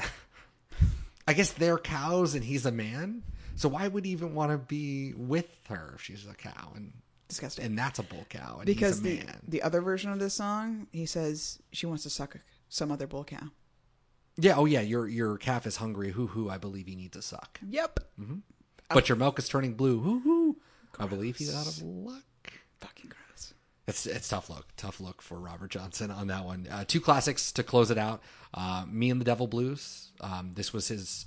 [1.28, 3.24] I guess they're cows and he's a man.
[3.56, 6.94] So why would he even want to be with her if she's a cow and
[7.28, 7.66] Disgusting.
[7.66, 9.40] and that's a bull cow and because he's a the man?
[9.48, 12.38] the other version of this song, he says she wants to suck
[12.70, 13.50] some other bull cow.
[14.40, 14.56] Yeah.
[14.56, 14.82] Oh yeah.
[14.82, 16.12] Your your calf is hungry.
[16.12, 16.50] Hoo hoo.
[16.50, 17.60] I believe he needs a suck.
[17.68, 18.00] Yep.
[18.90, 20.00] But your milk is turning blue.
[20.00, 20.58] Hoo hoo.
[20.98, 22.24] I believe he's out of luck.
[22.80, 23.54] Fucking gross.
[23.88, 26.68] It's it's tough look, tough look for Robert Johnson on that one.
[26.70, 28.22] Uh, two classics to close it out.
[28.54, 30.10] Uh, Me and the Devil Blues.
[30.22, 31.26] Um, this was his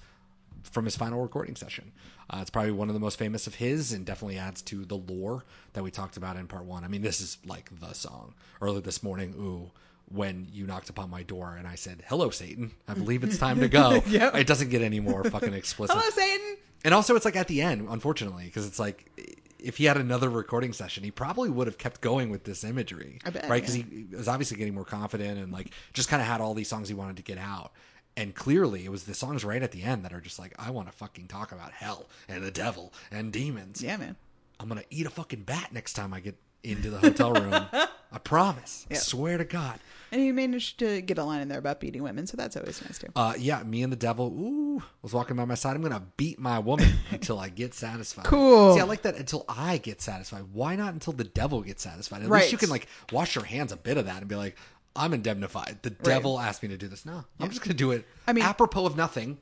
[0.62, 1.92] from his final recording session.
[2.30, 4.96] Uh, it's probably one of the most famous of his, and definitely adds to the
[4.96, 5.44] lore
[5.74, 6.84] that we talked about in part one.
[6.84, 8.34] I mean, this is like the song.
[8.60, 9.70] Early this morning, ooh,
[10.12, 12.72] when you knocked upon my door and I said, "Hello, Satan.
[12.86, 14.34] I believe it's time to go." Yep.
[14.36, 15.96] It doesn't get any more fucking explicit.
[15.96, 16.56] Hello, Satan.
[16.84, 19.10] And also, it's like at the end, unfortunately, because it's like
[19.58, 23.18] if he had another recording session, he probably would have kept going with this imagery,
[23.24, 23.62] I bet, right?
[23.62, 23.84] Because yeah.
[24.10, 26.88] he was obviously getting more confident and like just kind of had all these songs
[26.88, 27.72] he wanted to get out.
[28.16, 30.70] And clearly, it was the songs right at the end that are just like, I
[30.70, 33.82] want to fucking talk about hell and the devil and demons.
[33.82, 34.16] Yeah, man.
[34.60, 37.66] I'm gonna eat a fucking bat next time I get into the hotel room.
[38.12, 38.86] I promise.
[38.90, 39.80] I swear to God.
[40.10, 42.82] And he managed to get a line in there about beating women, so that's always
[42.84, 43.06] nice too.
[43.16, 44.26] Uh, yeah, me and the devil.
[44.26, 45.74] Ooh, was walking by my side.
[45.74, 48.26] I'm gonna beat my woman until I get satisfied.
[48.26, 48.74] Cool.
[48.74, 50.44] See, I like that until I get satisfied.
[50.52, 52.22] Why not until the devil gets satisfied?
[52.22, 52.40] At Right.
[52.42, 54.56] least you can like wash your hands a bit of that and be like,
[54.94, 55.78] I'm indemnified.
[55.80, 57.06] The devil asked me to do this.
[57.06, 58.06] No, I'm just gonna do it.
[58.26, 59.38] I mean- apropos of nothing.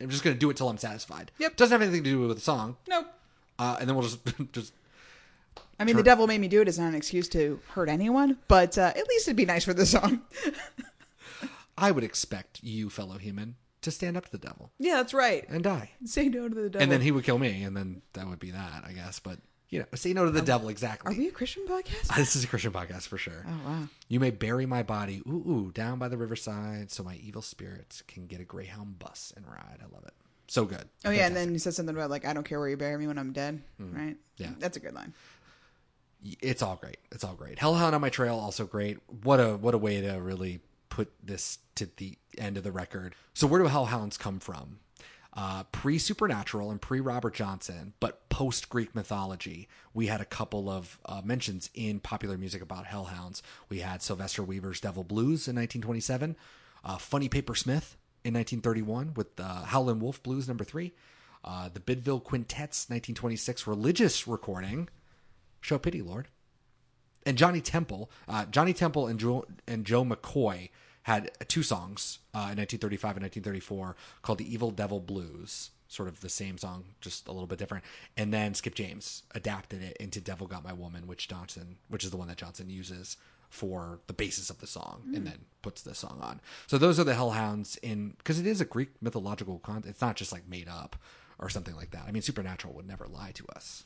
[0.00, 1.32] I'm just gonna do it till I'm satisfied.
[1.38, 1.56] Yep.
[1.56, 2.76] Doesn't have anything to do with the song.
[2.88, 3.08] Nope.
[3.58, 4.20] Uh, and then we'll just
[4.52, 4.72] just
[5.78, 8.38] I mean, the devil made me do it is not an excuse to hurt anyone,
[8.48, 10.22] but uh, at least it'd be nice for the song.
[11.78, 15.48] I would expect you, fellow human, to stand up to the devil yeah, that's right.
[15.48, 15.90] and die.
[16.04, 16.82] Say no to the devil.
[16.82, 19.20] And then he would kill me, and then that would be that, I guess.
[19.20, 19.38] But
[19.70, 21.14] you know, say no to the devil exactly.
[21.14, 22.16] Are we a Christian podcast?
[22.16, 23.44] This is a Christian podcast for sure.
[23.46, 23.88] Oh wow.
[24.08, 28.02] You may bury my body, ooh, ooh, down by the riverside, so my evil spirits
[28.02, 29.78] can get a Greyhound bus and ride.
[29.80, 30.14] I love it.
[30.48, 30.88] So good.
[31.04, 32.96] Oh yeah, and then he said something about like I don't care where you bury
[32.96, 33.92] me when I'm dead, right?
[33.92, 34.12] Mm-hmm.
[34.38, 34.50] Yeah.
[34.58, 35.12] that's a good line.
[36.22, 36.98] It's all great.
[37.12, 37.58] It's all great.
[37.58, 38.98] Hellhound on my trail, also great.
[39.22, 43.14] What a what a way to really put this to the end of the record.
[43.34, 44.80] So where do hellhounds come from?
[45.34, 50.68] Uh, pre Supernatural and pre Robert Johnson, but post Greek mythology, we had a couple
[50.68, 53.42] of uh, mentions in popular music about hellhounds.
[53.68, 56.34] We had Sylvester Weaver's Devil Blues in 1927,
[56.84, 60.92] uh, Funny Paper Smith in 1931 with uh, Howlin' Wolf Blues number three,
[61.44, 64.88] uh, the Bidville Quintet's 1926 religious recording,
[65.60, 66.28] Show Pity, Lord
[67.28, 70.70] and Johnny Temple, uh, Johnny Temple and Joe and Joe McCoy
[71.02, 76.22] had two songs uh, in 1935 and 1934 called "The Evil Devil Blues," sort of
[76.22, 77.84] the same song, just a little bit different.
[78.16, 82.10] And then Skip James adapted it into "Devil Got My Woman," which Johnson, which is
[82.10, 83.18] the one that Johnson uses
[83.50, 86.40] for the basis of the song, and then puts the song on.
[86.66, 89.90] So those are the Hellhounds in because it is a Greek mythological content.
[89.90, 90.96] It's not just like made up
[91.38, 92.04] or something like that.
[92.06, 93.84] I mean, Supernatural would never lie to us.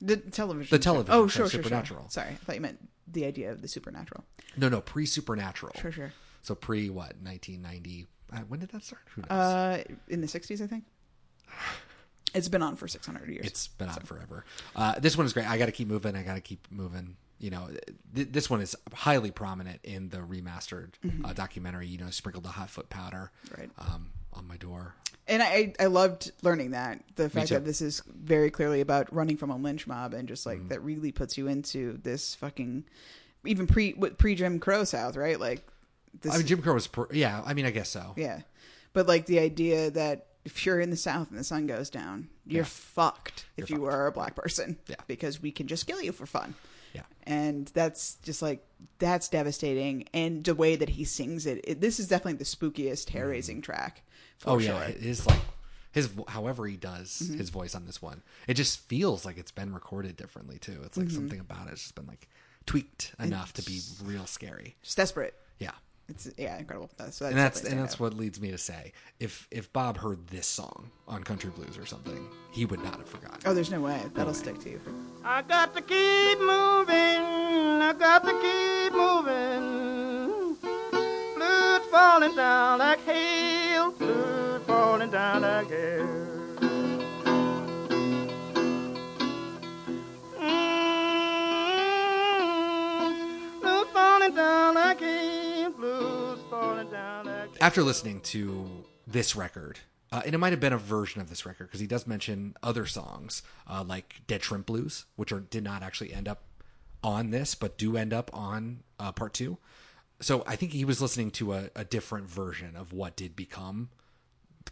[0.00, 0.70] The television.
[0.76, 0.92] The show.
[0.92, 2.02] television Oh, sure, sure, Supernatural.
[2.04, 2.10] Sure.
[2.10, 4.24] Sorry, I thought you meant the idea of the supernatural.
[4.56, 5.74] No, no, pre Supernatural.
[5.80, 6.12] Sure, sure.
[6.42, 7.16] So pre what?
[7.22, 8.06] 1990.
[8.32, 9.02] Uh, when did that start?
[9.14, 9.30] Who knows?
[9.30, 10.84] Uh, in the '60s, I think.
[12.32, 13.44] It's been on for 600 years.
[13.44, 14.44] it's been on forever.
[14.76, 15.50] Uh, this one is great.
[15.50, 16.14] I got to keep moving.
[16.14, 17.16] I got to keep moving.
[17.40, 17.68] You know,
[18.14, 20.90] th- this one is highly prominent in the remastered
[21.24, 21.88] uh, documentary.
[21.88, 23.60] You know, sprinkled the hot foot powder Mm-hmm.
[23.60, 23.70] Right.
[23.80, 24.94] um, on my door.
[25.28, 27.54] and I, I loved learning that the fact too.
[27.54, 30.68] that this is very clearly about running from a lynch mob and just like Mm-hmm.
[30.68, 32.84] that really puts you into this fucking
[33.44, 35.38] even pre pre Jim Crow South, right?
[35.40, 35.62] Like
[36.22, 36.86] this, I mean, Jim Crow was.
[36.86, 38.14] Pr- yeah, I mean, I guess so.
[38.16, 38.40] yeah,
[38.92, 42.28] but like the idea that if you're in the South and the sun goes down,
[42.46, 44.96] you're fucked if you are a black person, Yeah.
[45.06, 46.54] because we can just kill you for fun.
[46.92, 47.02] Yeah.
[47.22, 48.66] and that's just like
[48.98, 53.10] that's devastating and the way that he sings it, it this is definitely the spookiest
[53.10, 54.02] hair raising track
[54.40, 55.38] for oh sure yeah, his like
[55.92, 57.38] his however he does Mm-hmm.
[57.38, 60.80] his voice on this one, it just feels like it's been recorded differently too.
[60.84, 61.14] It's like Mm-hmm.
[61.16, 62.28] something about it has just been like
[62.66, 64.76] tweaked enough to be real scary.
[64.82, 65.70] just desperate Yeah.
[66.08, 68.92] it's yeah incredible that's, so and that's and that's stand what leads me to say
[69.18, 73.08] if if Bob heard this song on Country Blues or something, he would not have
[73.08, 73.40] forgotten.
[73.46, 74.80] oh there's no way that'll stick to you
[75.24, 77.20] I got to keep moving.
[77.88, 80.09] I got to keep moving.
[81.90, 83.90] Falling down like hail.
[83.92, 86.06] Blood falling down like hail.
[93.60, 95.72] Mm, falling down like hail.
[97.60, 99.80] After listening to this record,
[100.12, 102.54] uh, and it might have been a version of this record because he does mention
[102.62, 106.44] other songs uh, like Dead Shrimp Blues, which are, did not actually end up
[107.02, 109.58] on this, but do end up on uh, part two.
[110.20, 113.88] So I think he was listening to a, a different version of what did become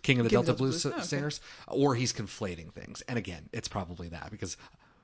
[0.02, 0.94] King of the King Delta the Blues, Blues.
[0.94, 1.06] Oh, okay.
[1.06, 3.02] singers, or he's conflating things.
[3.08, 4.56] And again, it's probably that because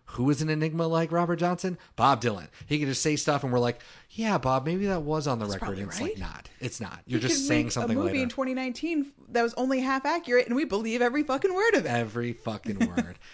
[0.09, 1.79] who is an enigma like Robert Johnson?
[1.97, 2.49] Bob Dylan.
[2.67, 3.81] He can just say stuff, and we're like,
[4.11, 6.11] "Yeah, Bob, maybe that was on the record." And it's right.
[6.11, 6.51] like not.
[6.61, 7.01] It's not.
[7.07, 8.25] You're You just saying make something a movie later.
[8.25, 11.91] in 2019 that was only half accurate and we believe every fucking word of it
[11.91, 13.19] Every fucking word.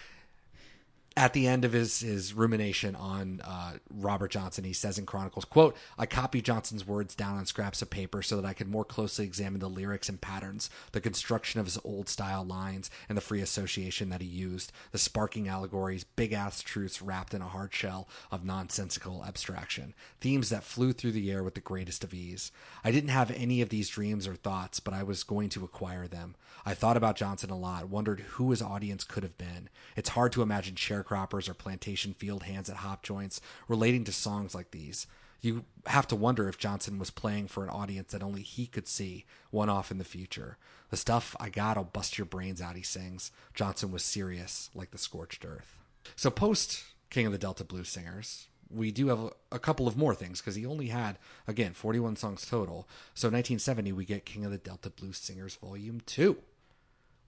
[1.17, 5.43] at the end of his his rumination on uh, Robert Johnson, he says in Chronicles,
[5.43, 8.85] "quote I copied Johnson's words down on scraps of paper so that I could more
[8.85, 13.21] closely examine the lyrics and patterns, the construction of his old style lines, and the
[13.21, 17.73] free association that he used, the sparking allegories, big ass truths wrapped in a hard
[17.73, 22.51] shell of nonsensical abstraction, themes that flew through the air with the greatest of ease.
[22.85, 26.07] I didn't have any of these dreams or thoughts, but I was going to acquire
[26.07, 26.35] them.
[26.65, 29.69] I thought about Johnson a lot, wondered who his audience could have been.
[29.95, 34.55] It's hard to imagine sharecroppers or plantation field hands at hop joints relating to songs
[34.55, 35.07] like these.
[35.41, 38.87] You have to wonder if Johnson was playing for an audience that only he could
[38.87, 40.57] see, one off in the future.
[40.91, 43.31] The stuff I got'll bust your brains out, he sings.
[43.55, 45.77] Johnson was serious, like the scorched earth.
[46.15, 50.13] So, post King of the Delta Blues Singers, we do have a, couple of more
[50.13, 52.87] things because he only had, again, 41 songs total.
[53.13, 56.37] So, 1970, we get King of the Delta Blues Singers Volume 2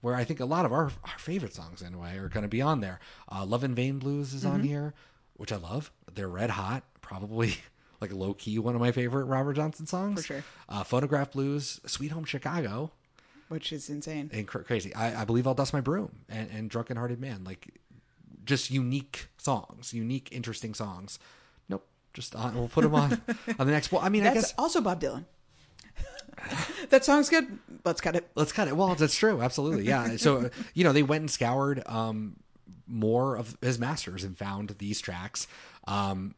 [0.04, 2.62] where I think a lot of our, our favorite songs anyway are going to be
[2.62, 3.00] on there.
[3.32, 4.94] Uh, Love in Vain Blues is on here,
[5.38, 5.92] which I love.
[6.14, 7.56] They're red hot, probably
[8.02, 10.20] like low key one of my favorite Robert Johnson songs.
[10.26, 10.44] For sure.
[10.68, 12.92] Uh, Photograph Blues, Sweet Home Chicago,
[13.48, 14.30] which is insane.
[14.34, 14.94] and cr- crazy.
[14.94, 17.46] I, I believe I'll dust my broom and, and Drunken Hearted Man.
[17.46, 17.80] Like
[18.44, 21.18] just unique songs, unique, interesting songs.
[21.70, 21.88] Nope.
[22.14, 23.22] Just on, we'll put them on
[23.58, 23.90] on the next.
[23.90, 25.24] Well, I mean, I That's guess also Bob Dylan.
[26.90, 27.60] that song's good.
[27.86, 28.30] Let's cut it.
[28.36, 28.76] let's cut it.
[28.76, 29.42] well that's true.
[29.42, 29.86] Absolutely.
[29.86, 30.18] Yeah.
[30.18, 32.38] So you know they went and scoured um
[32.88, 35.48] more of his masters and found these tracks.
[35.88, 36.36] Um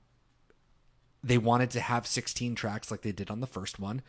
[1.24, 4.04] they wanted to have 16 tracks like they did on the first one.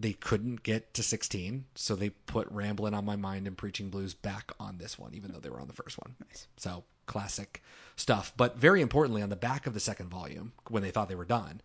[0.00, 4.14] They couldn't get to 16 so they put ramblin' on my mind and preaching blues
[4.14, 6.14] back on this one even though they were on the first one.
[6.56, 7.62] So classic
[7.96, 8.32] stuff.
[8.36, 11.24] But very importantly on the back of the second volume when they thought they were
[11.24, 11.60] done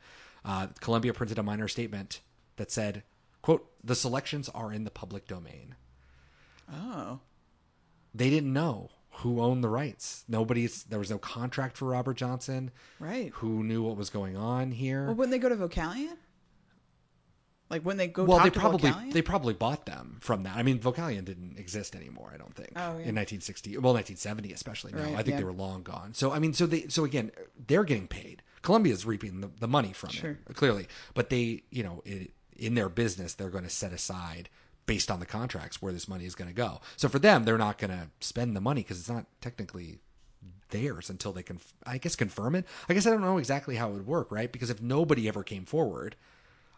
[0.45, 2.21] uh, columbia printed a minor statement
[2.57, 3.03] that said
[3.43, 5.75] quote the selections are in the public domain
[6.73, 7.19] Oh,
[8.15, 12.71] they didn't know who owned the rights nobody's there was no contract for robert johnson
[12.99, 13.31] right.
[13.35, 16.17] who knew what was going on here Well, wouldn't they go to Vocalion?
[17.69, 19.13] Like when they go well they to probably Vocalion?
[19.13, 22.71] they probably bought them from that i mean vocalion didn't exist anymore i don't think
[22.75, 23.09] Oh, yeah.
[23.09, 25.37] in 1960 well 1970 especially no Right, i think yeah.
[25.37, 27.31] they were long gone so i mean so they so again
[27.67, 30.37] they're getting paid columbia's reaping the, the money from Sure.
[30.49, 34.49] it clearly but they you know it, in their business they're going to set aside
[34.85, 36.81] based on the contracts where this money is going to go.
[36.97, 39.99] So for them they're not going to spend the money because it's not technically
[40.69, 42.65] theirs until they can i guess confirm it.
[42.89, 44.51] I guess i don't know exactly how it would work right?
[44.51, 46.15] Because if nobody ever came forward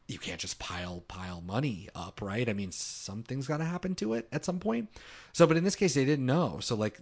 [0.08, 2.48] you can't just pile pile money up right?
[2.48, 4.90] I mean something's got to happen to it at some point.
[5.34, 6.60] So but in this case they didn't know.
[6.62, 7.00] So like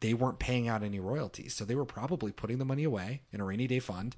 [0.00, 1.54] they weren't paying out any royalties.
[1.54, 4.14] So they were probably putting the money away in a rainy day fund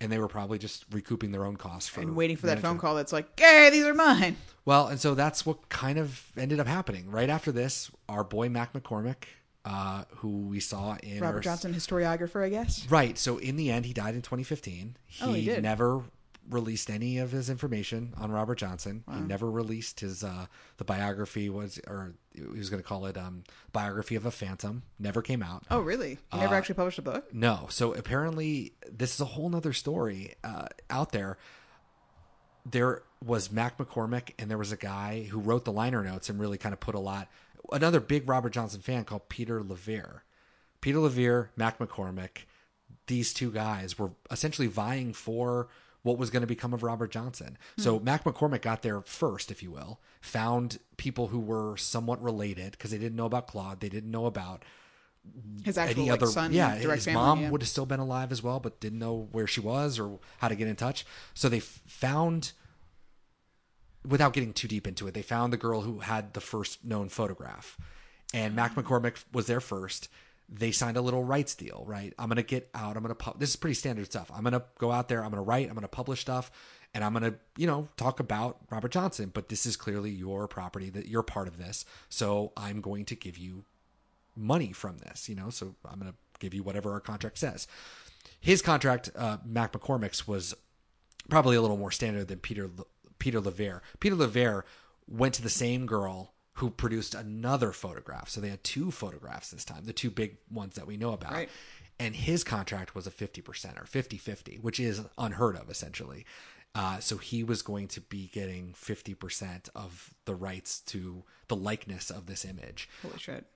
[0.00, 2.78] and they were probably just recouping their own costs for and waiting for that phone
[2.78, 6.58] call that's like, "Hey, these are mine." Well, and so that's what kind of ended
[6.60, 7.10] up happening.
[7.10, 9.24] Right after this, our boy Mac McCormick,
[9.64, 12.86] uh, who we saw in Robert our- Johnson, historiographer, I guess.
[12.90, 13.16] Right.
[13.16, 14.96] So in the end, he died in 2015.
[15.06, 15.62] He, Oh, he did.
[15.62, 16.02] never
[16.48, 19.04] released any of his information on Robert Johnson.
[19.12, 23.16] He never released his uh, the biography was or he was going to call it
[23.16, 24.82] um, biography of a phantom.
[24.98, 25.64] Never came out.
[25.70, 26.18] Oh, really?
[26.32, 27.32] He never Uh, actually published a book.
[27.34, 27.66] No.
[27.70, 31.38] So apparently, this is a whole nother story uh, out there.
[32.68, 36.38] There was Mac McCormick, and there was a guy who wrote the liner notes and
[36.40, 37.28] really kind of put a lot.
[37.72, 40.20] Another big Robert Johnson fan called Peter LaVere.
[40.80, 42.44] Peter LaVere, Mac McCormick,
[43.06, 45.68] these two guys were essentially vying for
[46.06, 47.58] what was going to become of Robert Johnson.
[47.76, 52.70] So Mac McCormick got there first, if you will, found people who were somewhat related
[52.72, 54.62] because they didn't know about Claude, they didn't know about
[55.64, 57.14] His actual any like, other son, yeah his family.
[57.20, 57.50] mom yeah.
[57.50, 60.46] would have still been alive as well but didn't know where she was or how
[60.48, 61.04] to get in touch
[61.34, 62.52] so they found
[64.06, 67.08] without getting too deep into it they found the girl who had the first known
[67.08, 67.76] photograph
[68.32, 68.80] and mac Ah.
[68.82, 70.08] mccormick was there first
[70.48, 73.50] they signed a little rights deal right i'm gonna get out i'm gonna pu- this
[73.50, 76.20] is pretty standard stuff i'm gonna go out there i'm gonna write i'm gonna publish
[76.20, 76.50] stuff
[76.94, 80.88] and i'm gonna you know talk about robert johnson but this is clearly your property
[80.90, 83.64] that you're part of this so i'm going to give you
[84.36, 87.66] money from this, you know, so I'm going to give you whatever our contract says.
[88.38, 90.54] His contract, uh, Mac McCormick's, was
[91.28, 92.70] probably a little more standard than Peter
[93.18, 93.80] Peter LaVere.
[93.98, 94.62] Peter LaVere
[95.08, 98.30] went to the same girl who produced another photograph.
[98.30, 101.32] So they had two photographs this time, the two big ones that we know about.
[101.32, 101.50] Right.
[101.98, 106.24] And his contract was a 50% or 50 50, which is unheard of essentially.
[106.74, 112.10] Uh, so he was going to be getting 50% of the rights to the likeness
[112.10, 113.46] of this image Holy shit!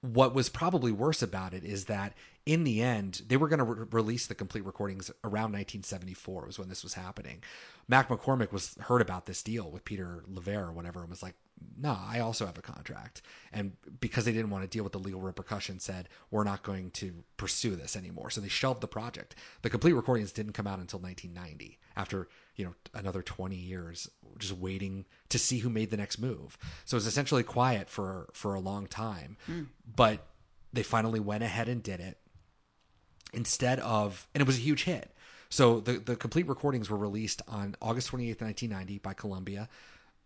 [0.00, 3.64] What was probably worse about it is that in the end they were going to
[3.64, 7.42] re- release the complete recordings around 1974 was when this was happening
[7.88, 11.34] mac mccormick was heard about this deal with peter LaVere or whatever and was like
[11.78, 13.22] nah, I also have a contract.
[13.52, 16.90] And because they didn't want to deal with the legal repercussions, said, we're not going
[16.92, 18.30] to pursue this anymore.
[18.30, 19.34] So they shelved the project.
[19.62, 24.56] The complete recordings didn't come out until 1990, after, you know, another 20 years just
[24.56, 26.58] waiting to see who made the next move.
[26.84, 29.36] So it was essentially quiet for, for a long time.
[29.46, 29.62] Hmm.
[29.94, 30.26] But
[30.72, 32.18] they finally went ahead and did it
[33.32, 35.14] instead of and it was a huge hit
[35.48, 39.68] so the the complete recordings were released on august 28th 1990 by columbia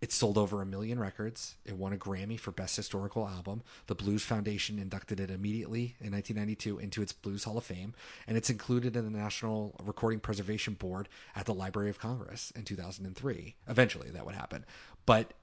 [0.01, 1.57] it sold over a million records.
[1.64, 3.62] It won a grammy for best historical album.
[3.86, 7.94] The blues foundation inducted it immediately in 1992 into its blues hall of fame
[8.26, 12.64] and it's included in the national recording preservation board at the library of congress in
[12.64, 14.64] 2003 eventually that would happen.
[15.05, 15.34] But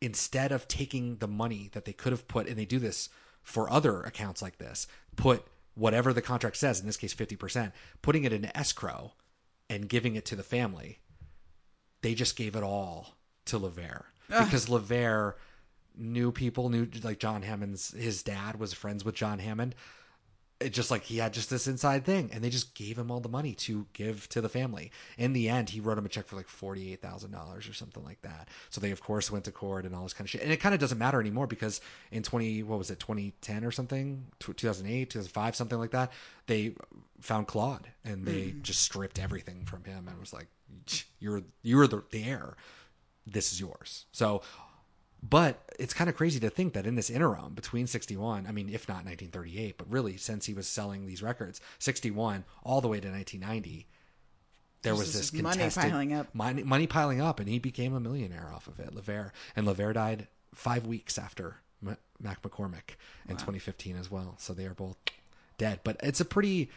[0.00, 3.08] instead of taking the money that they could have put, and they do this
[3.42, 5.44] for other accounts like this, put
[5.74, 9.12] whatever the contract says, in this case 50%, putting it in escrow
[9.68, 10.98] and giving it to the family,
[12.02, 13.19] they just gave it all
[13.50, 14.04] to LaVere.
[14.28, 15.34] Because LaVere
[15.96, 19.74] knew people, knew like John Hammond's, his dad was friends with John Hammond.
[20.60, 23.20] It just like he had just this inside thing, and they just gave him all
[23.20, 24.92] the money to give to the family.
[25.16, 27.72] In the end, he wrote him a check for like forty eight thousand dollars or
[27.72, 28.48] something like that.
[28.68, 30.42] So they of course went to court and all this kind of shit.
[30.42, 31.80] And it kind of doesn't matter anymore because
[32.12, 35.56] in twenty what was it twenty ten or something, two thousand eight, two thousand five,
[35.56, 36.12] something like that,
[36.46, 36.74] they
[37.20, 38.60] found Claude and they mm.
[38.60, 40.48] just stripped everything from him and was like,
[41.20, 42.54] "You're you're the, the heir.
[43.32, 44.42] This is yours." So
[45.22, 48.70] but it's kind of crazy to think that in this interim between 61, I mean,
[48.70, 53.00] if not 1938, but really since he was selling these records, 61 all the way
[53.00, 53.86] to 1990,
[54.82, 56.34] there was this money piling up.
[56.34, 58.94] money, money piling up, and he became a millionaire off of it.
[58.94, 61.56] LaVere and LaVere died five weeks after
[61.86, 62.96] M- Mac McCormick
[63.28, 64.36] in 2015 as well.
[64.38, 64.96] So they are both
[65.58, 65.80] dead.
[65.84, 66.70] But it's a pretty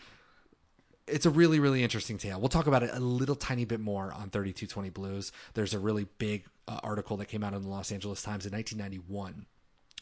[1.07, 2.39] it's a really really interesting tale.
[2.39, 5.31] We'll talk about it a little tiny bit more on 3220 blues.
[5.53, 8.53] There's a really big uh, article that came out in the los angeles times in
[8.53, 9.45] 1991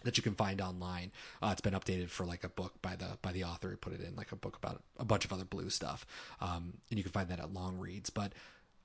[0.03, 1.11] that you can find online.
[1.41, 3.93] Uh, it's been updated for like a book by the by the author who put
[3.93, 6.05] it in like a book about a bunch of other blues stuff.
[6.39, 8.33] Um, and you can find that at long reads but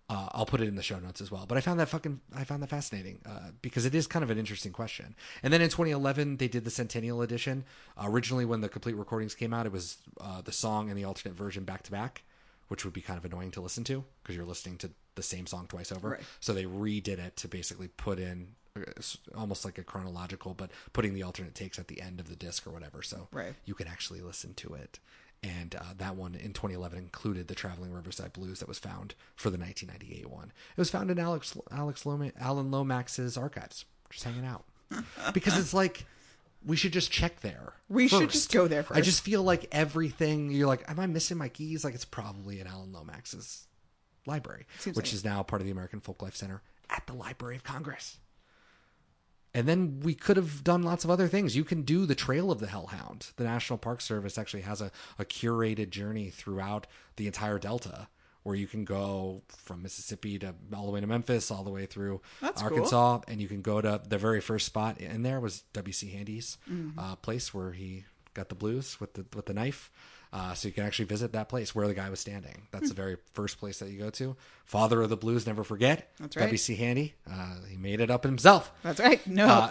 [0.08, 1.46] uh, I'll put it in the show notes as well.
[1.48, 4.30] But I found that fucking, I found that fascinating uh, because it is kind of
[4.30, 5.16] an interesting question.
[5.42, 7.64] And then in 2011, they did the Centennial Edition.
[7.96, 11.04] Uh, originally, when the complete recordings came out, it was uh, the song and the
[11.04, 12.22] alternate version back to back,
[12.68, 15.46] which would be kind of annoying to listen to because you're listening to the same
[15.46, 16.10] song twice over.
[16.10, 16.20] Right.
[16.38, 18.82] So they redid it to basically put in uh,
[19.36, 22.64] almost like a chronological, but putting the alternate takes at the end of the disc
[22.66, 23.02] or whatever.
[23.02, 23.54] So Right.
[23.64, 25.00] you can actually listen to it.
[25.46, 29.50] And uh, that one in 2011 included the Traveling Riverside Blues that was found for
[29.50, 30.52] the 1998 one.
[30.76, 34.64] It was found in Alex Alex Loma, Alan Lomax's archives, just hanging out.
[35.34, 36.04] because it's like
[36.64, 37.74] we should just check there.
[37.88, 41.38] We should just go there I just feel like everything you're like, am I missing
[41.38, 41.84] my keys?
[41.84, 43.66] Like it's probably in Alan Lomax's
[44.26, 47.56] library, Seems which like is now part of the American Folklife Center at the Library
[47.56, 48.18] of Congress.
[49.56, 51.56] And then we could have done lots of other things.
[51.56, 53.28] You can do the Trail of the Hellhound.
[53.36, 56.86] The National Park Service actually has a, a curated journey throughout
[57.16, 58.08] the entire Delta
[58.42, 61.86] where you can go from Mississippi to all the way to Memphis, all the way
[61.86, 62.70] through That's cool.
[62.70, 66.10] Arkansas, and you can go to the very first spot in there was W.C.
[66.10, 66.98] Handy's Mm-hmm.
[66.98, 68.04] uh, place where he
[68.34, 69.90] got the blues with the with the knife.
[70.38, 72.66] Uh, so you can actually visit that place where the guy was standing.
[72.70, 74.36] That's the very first place that you go to.
[74.66, 76.10] Father of the blues, never forget.
[76.20, 76.42] That's right.
[76.42, 76.74] W.C.
[76.76, 77.14] Handy.
[77.30, 78.70] Uh, he made it up himself.
[78.82, 79.26] That's right.
[79.26, 79.46] No.
[79.46, 79.70] Uh,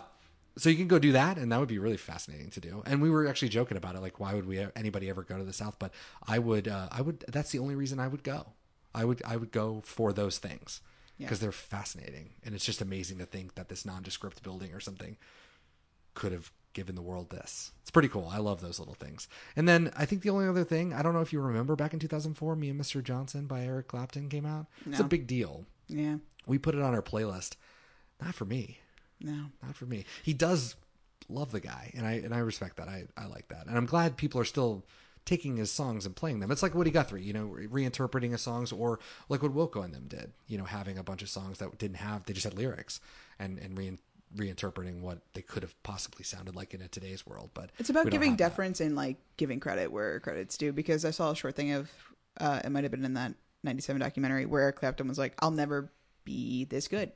[0.57, 2.82] so you can go do that, and that would be really fascinating to do.
[2.88, 5.43] And we were actually joking about it, like why would we anybody ever go to
[5.43, 5.76] the South?
[5.78, 5.91] But
[6.28, 7.26] I would, uh, I would.
[7.28, 8.47] That's the only reason I would go.
[8.95, 10.80] I would, I would go for those things
[11.18, 11.26] Yeah.
[11.28, 15.18] because they're fascinating, and it's just amazing to think that this nondescript building or something
[16.16, 17.71] could have given the world this.
[17.82, 18.30] It's pretty cool.
[18.32, 19.28] I love those little things.
[19.55, 21.93] And then I think the only other thing, I don't know if you remember back
[21.93, 23.03] in 2004, Me and Mr.
[23.03, 24.67] Johnson by Eric Clapton came out.
[24.86, 25.65] It's a big deal.
[25.88, 26.17] yeah.
[26.45, 27.55] We put it on our playlist.
[28.21, 28.78] Not for me
[29.19, 29.45] No.
[29.63, 30.05] not for me.
[30.21, 30.76] He does
[31.28, 32.88] love the guy, and I and I respect that.
[32.88, 34.86] I I like that, and I'm glad people are still
[35.26, 36.51] taking his songs and playing them.
[36.51, 40.05] It's like Woody Guthrie, you know, reinterpreting his songs, or like what Wilco and them
[40.07, 43.01] did, you know, having a bunch of songs that didn't have, they just had lyrics,
[43.39, 43.97] and and rein,
[44.36, 47.49] reinterpreting what they could have possibly sounded like in a today's world.
[47.53, 48.49] But It's about giving have that.
[48.49, 50.73] deference and like giving credit where credit's due.
[50.73, 51.91] Because I saw a short thing of,
[52.39, 53.33] uh, it might have been in that
[53.63, 55.89] '97 documentary where Eric Clapton was like, "I'll never
[56.23, 57.11] be this good.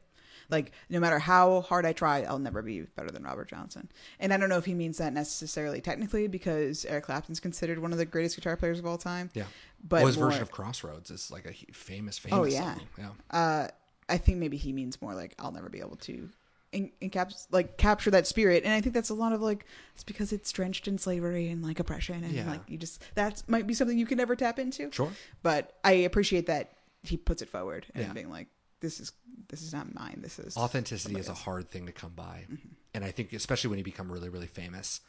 [0.52, 3.90] Like no matter how hard I try, I'll never be better than Robert Johnson."
[4.20, 7.92] And I don't know if he means that necessarily technically because Eric Clapton's considered one
[7.92, 9.30] of the greatest guitar players of all time.
[9.36, 9.44] Yeah,
[9.88, 12.40] But well, his more- version of Crossroads is like a famous, famous.
[12.40, 12.76] Oh, yeah.
[12.76, 12.88] song.
[12.98, 13.10] yeah.
[13.30, 13.68] uh,
[14.08, 16.30] I think maybe he means more like I'll never be able to
[16.72, 19.66] in, caps like capture that spirit, and I think that's a lot of like
[19.96, 22.48] it's because it's drenched in slavery and like oppression, and Yeah.
[22.48, 24.92] like you just that might be something you can never tap into.
[24.92, 25.12] Sure.
[25.44, 28.14] But I appreciate that he puts it forward and Yeah.
[28.14, 28.48] being like,
[28.82, 29.12] this is
[29.50, 30.20] this is not mine.
[30.22, 32.46] This is authenticity is a hard thing to come by
[32.94, 35.02] and i think especially when you become really really famous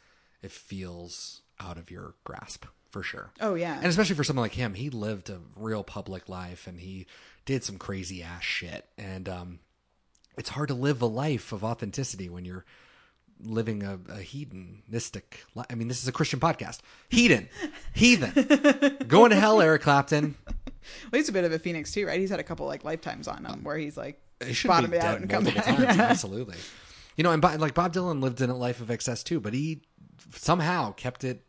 [0.43, 3.75] it feels out of your grasp for sure Oh yeah.
[3.77, 7.07] and especially for someone like him he lived a real public life and he
[7.45, 9.59] did some crazy ass shit and um
[10.37, 12.65] it's hard to live a life of authenticity when you're
[13.43, 16.79] living a, a hedonistic li- i mean this is a christian podcast
[17.11, 17.47] hedon
[17.93, 18.31] heathen
[19.07, 22.19] going to hell eric clapton Well, he's a bit of a phoenix too, right?
[22.19, 24.97] He's had a couple like lifetimes on him where he's like He should bottom be
[24.97, 25.63] it out and come back.
[25.63, 25.79] times.
[25.99, 26.57] Absolutely.
[27.15, 29.53] You know, and Bob, like Bob Dylan lived in a life of excess too, but
[29.53, 29.81] he
[30.33, 31.43] somehow kept it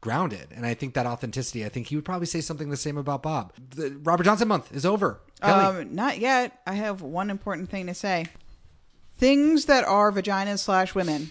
[0.00, 0.48] grounded.
[0.52, 1.64] And I think that authenticity.
[1.64, 3.52] I think he would probably say something the same about Bob.
[3.76, 5.20] The Robert Johnson month is over.
[5.40, 6.60] Kelly, Um, not yet.
[6.66, 8.26] I have one important thing to say.
[9.16, 11.30] Things that are vaginas slash women,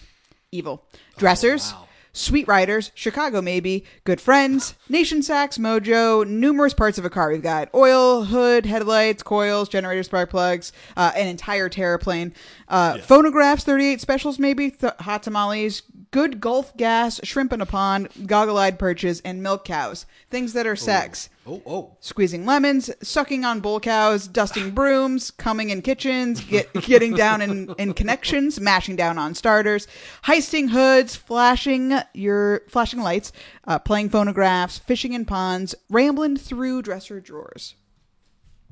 [0.52, 0.84] evil.
[1.16, 1.88] Dressers, wow.
[2.12, 7.30] sweet riders, Chicago maybe, good friends, nation sacks, mojo, numerous parts of a car.
[7.30, 12.32] We've got oil, hood, headlights, coils, generator spark plugs, uh, an entire terraplane,
[12.68, 18.08] uh, phonographs, 38 specials maybe, th- hot tamales, good Gulf gas, shrimp in a pond,
[18.26, 20.04] goggle-eyed perches, and milk cows.
[20.30, 25.70] Things that are sex oh oh, squeezing lemons, sucking on bull cows, dusting brooms, coming
[25.70, 29.86] in kitchens, get, getting down in, in connections, mashing down on starters,
[30.24, 33.32] heisting hoods, flashing your flashing lights,
[33.66, 37.74] uh, playing phonographs, fishing in ponds, rambling through dresser drawers.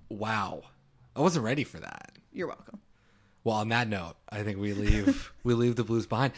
[0.08, 0.62] wow!
[1.14, 2.12] I wasn't ready for that.
[2.30, 2.80] You're welcome.
[3.42, 6.32] Well, on that note, I think we leave we leave the blues behind.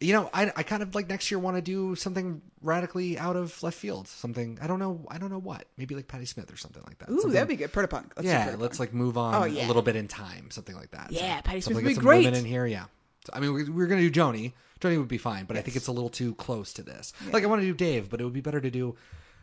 [0.00, 3.34] You know, I, I kind of like next year want to do something radically out
[3.34, 4.06] of left field.
[4.06, 5.64] Something I don't know I don't know what.
[5.76, 7.10] Maybe like Patti Smith or something like that.
[7.10, 7.72] Ooh, Something- that'd be good.
[7.72, 8.10] Protopunk.
[8.14, 8.60] Let's do yeah, Protopunk.
[8.60, 11.10] let's like move oh, on Oh, a little bit in time, something like that.
[11.10, 12.24] Yeah, Patti something Smith would get be some great.
[12.26, 12.64] women in here.
[12.66, 12.84] Yeah,
[13.24, 14.52] so, I mean, we, we were gonna do Joni.
[14.80, 17.12] Joni would be fine, but I think it's a little too close to this.
[17.32, 18.94] Like I want to do Dave, but it would be better to do,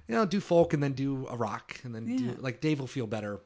[0.08, 2.18] you know, do folk and then do a rock and then Yeah.
[2.32, 3.42] do like Dave will feel better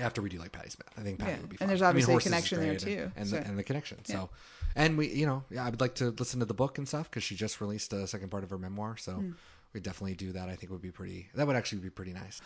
[0.00, 0.88] after we do like Patti Smith.
[0.96, 1.68] I think Patti Yeah, would be and fine.
[1.68, 4.04] there's I mean, obviously a connection there, too, and so- the, and the connection.
[4.04, 4.30] So,
[4.74, 7.10] and we, you know, yeah, I would like to listen to the book and stuff
[7.10, 8.96] because she just released a second part of her memoir.
[8.98, 9.30] So Hmm.
[9.72, 10.48] we definitely do that.
[10.48, 11.28] I think would be pretty.
[11.34, 12.40] That would actually be pretty nice.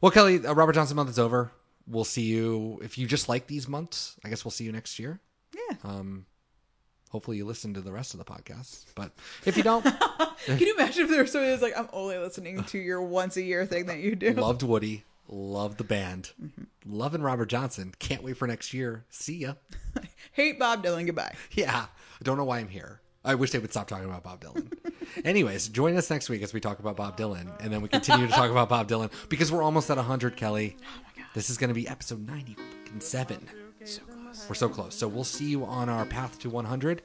[0.00, 1.52] Well, Kelly, uh, Robert Johnson month is over.
[1.86, 4.16] We'll see you if you just like these months.
[4.24, 5.20] I guess we'll see you next year.
[5.54, 5.76] Yeah.
[5.84, 6.26] Um,
[7.10, 8.86] hopefully you listen to the rest of the podcast.
[8.96, 9.12] But
[9.44, 9.84] if you don't,
[10.46, 13.36] Can you imagine if there was somebody that's like, I'm only listening to your once
[13.36, 14.32] a year thing that you do?
[14.34, 16.64] loved Woody, loved the band, Mm-hmm.
[16.86, 17.92] loving Robert Johnson.
[17.98, 19.04] Can't wait for next year.
[19.10, 19.54] See ya.
[20.32, 21.06] Hate Bob Dylan.
[21.06, 21.34] Goodbye.
[21.52, 21.86] Yeah.
[21.86, 23.00] I don't know why I'm here.
[23.24, 24.72] I wish they would stop talking about Bob Dylan.
[25.24, 28.26] Anyways, join us next week as we talk about Bob Dylan, and then we continue
[28.28, 30.76] to talk about Bob Dylan because we're almost at 100, Kelly.
[31.34, 33.48] This is going to be episode 97.
[33.84, 34.46] So close.
[34.48, 34.94] We're so close.
[34.94, 37.02] So we'll see you on our path to 100.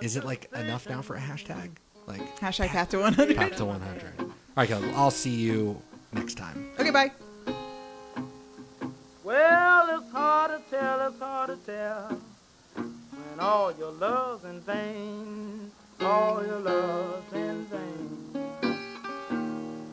[0.00, 1.70] Is it like enough now for a hashtag?
[2.06, 3.36] Like Hashtag path to 100.
[3.36, 4.12] path to 100.
[4.18, 4.26] All
[4.56, 4.90] right, Kelly.
[4.94, 5.80] I'll see you
[6.12, 6.70] next time.
[6.78, 7.10] Okay, bye.
[9.24, 12.18] Well, it's hard to tell, it's hard to tell.
[12.74, 18.34] When all your love's in vain, all your love's in vain.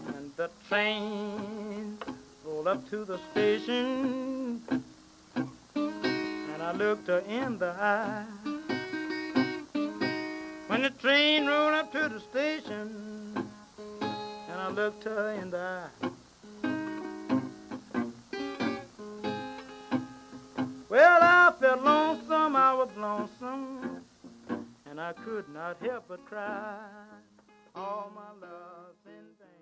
[0.08, 1.98] And the train
[2.44, 4.62] rolled up to the station,
[5.76, 8.26] and I looked her in the eye.
[10.68, 13.49] When the train rolled up to the station,
[14.60, 16.10] and I looked her in the eye.
[20.90, 24.04] Well, I felt lonesome, I was lonesome,
[24.90, 26.80] and I could not help but cry.
[27.76, 29.59] All my love's in vain.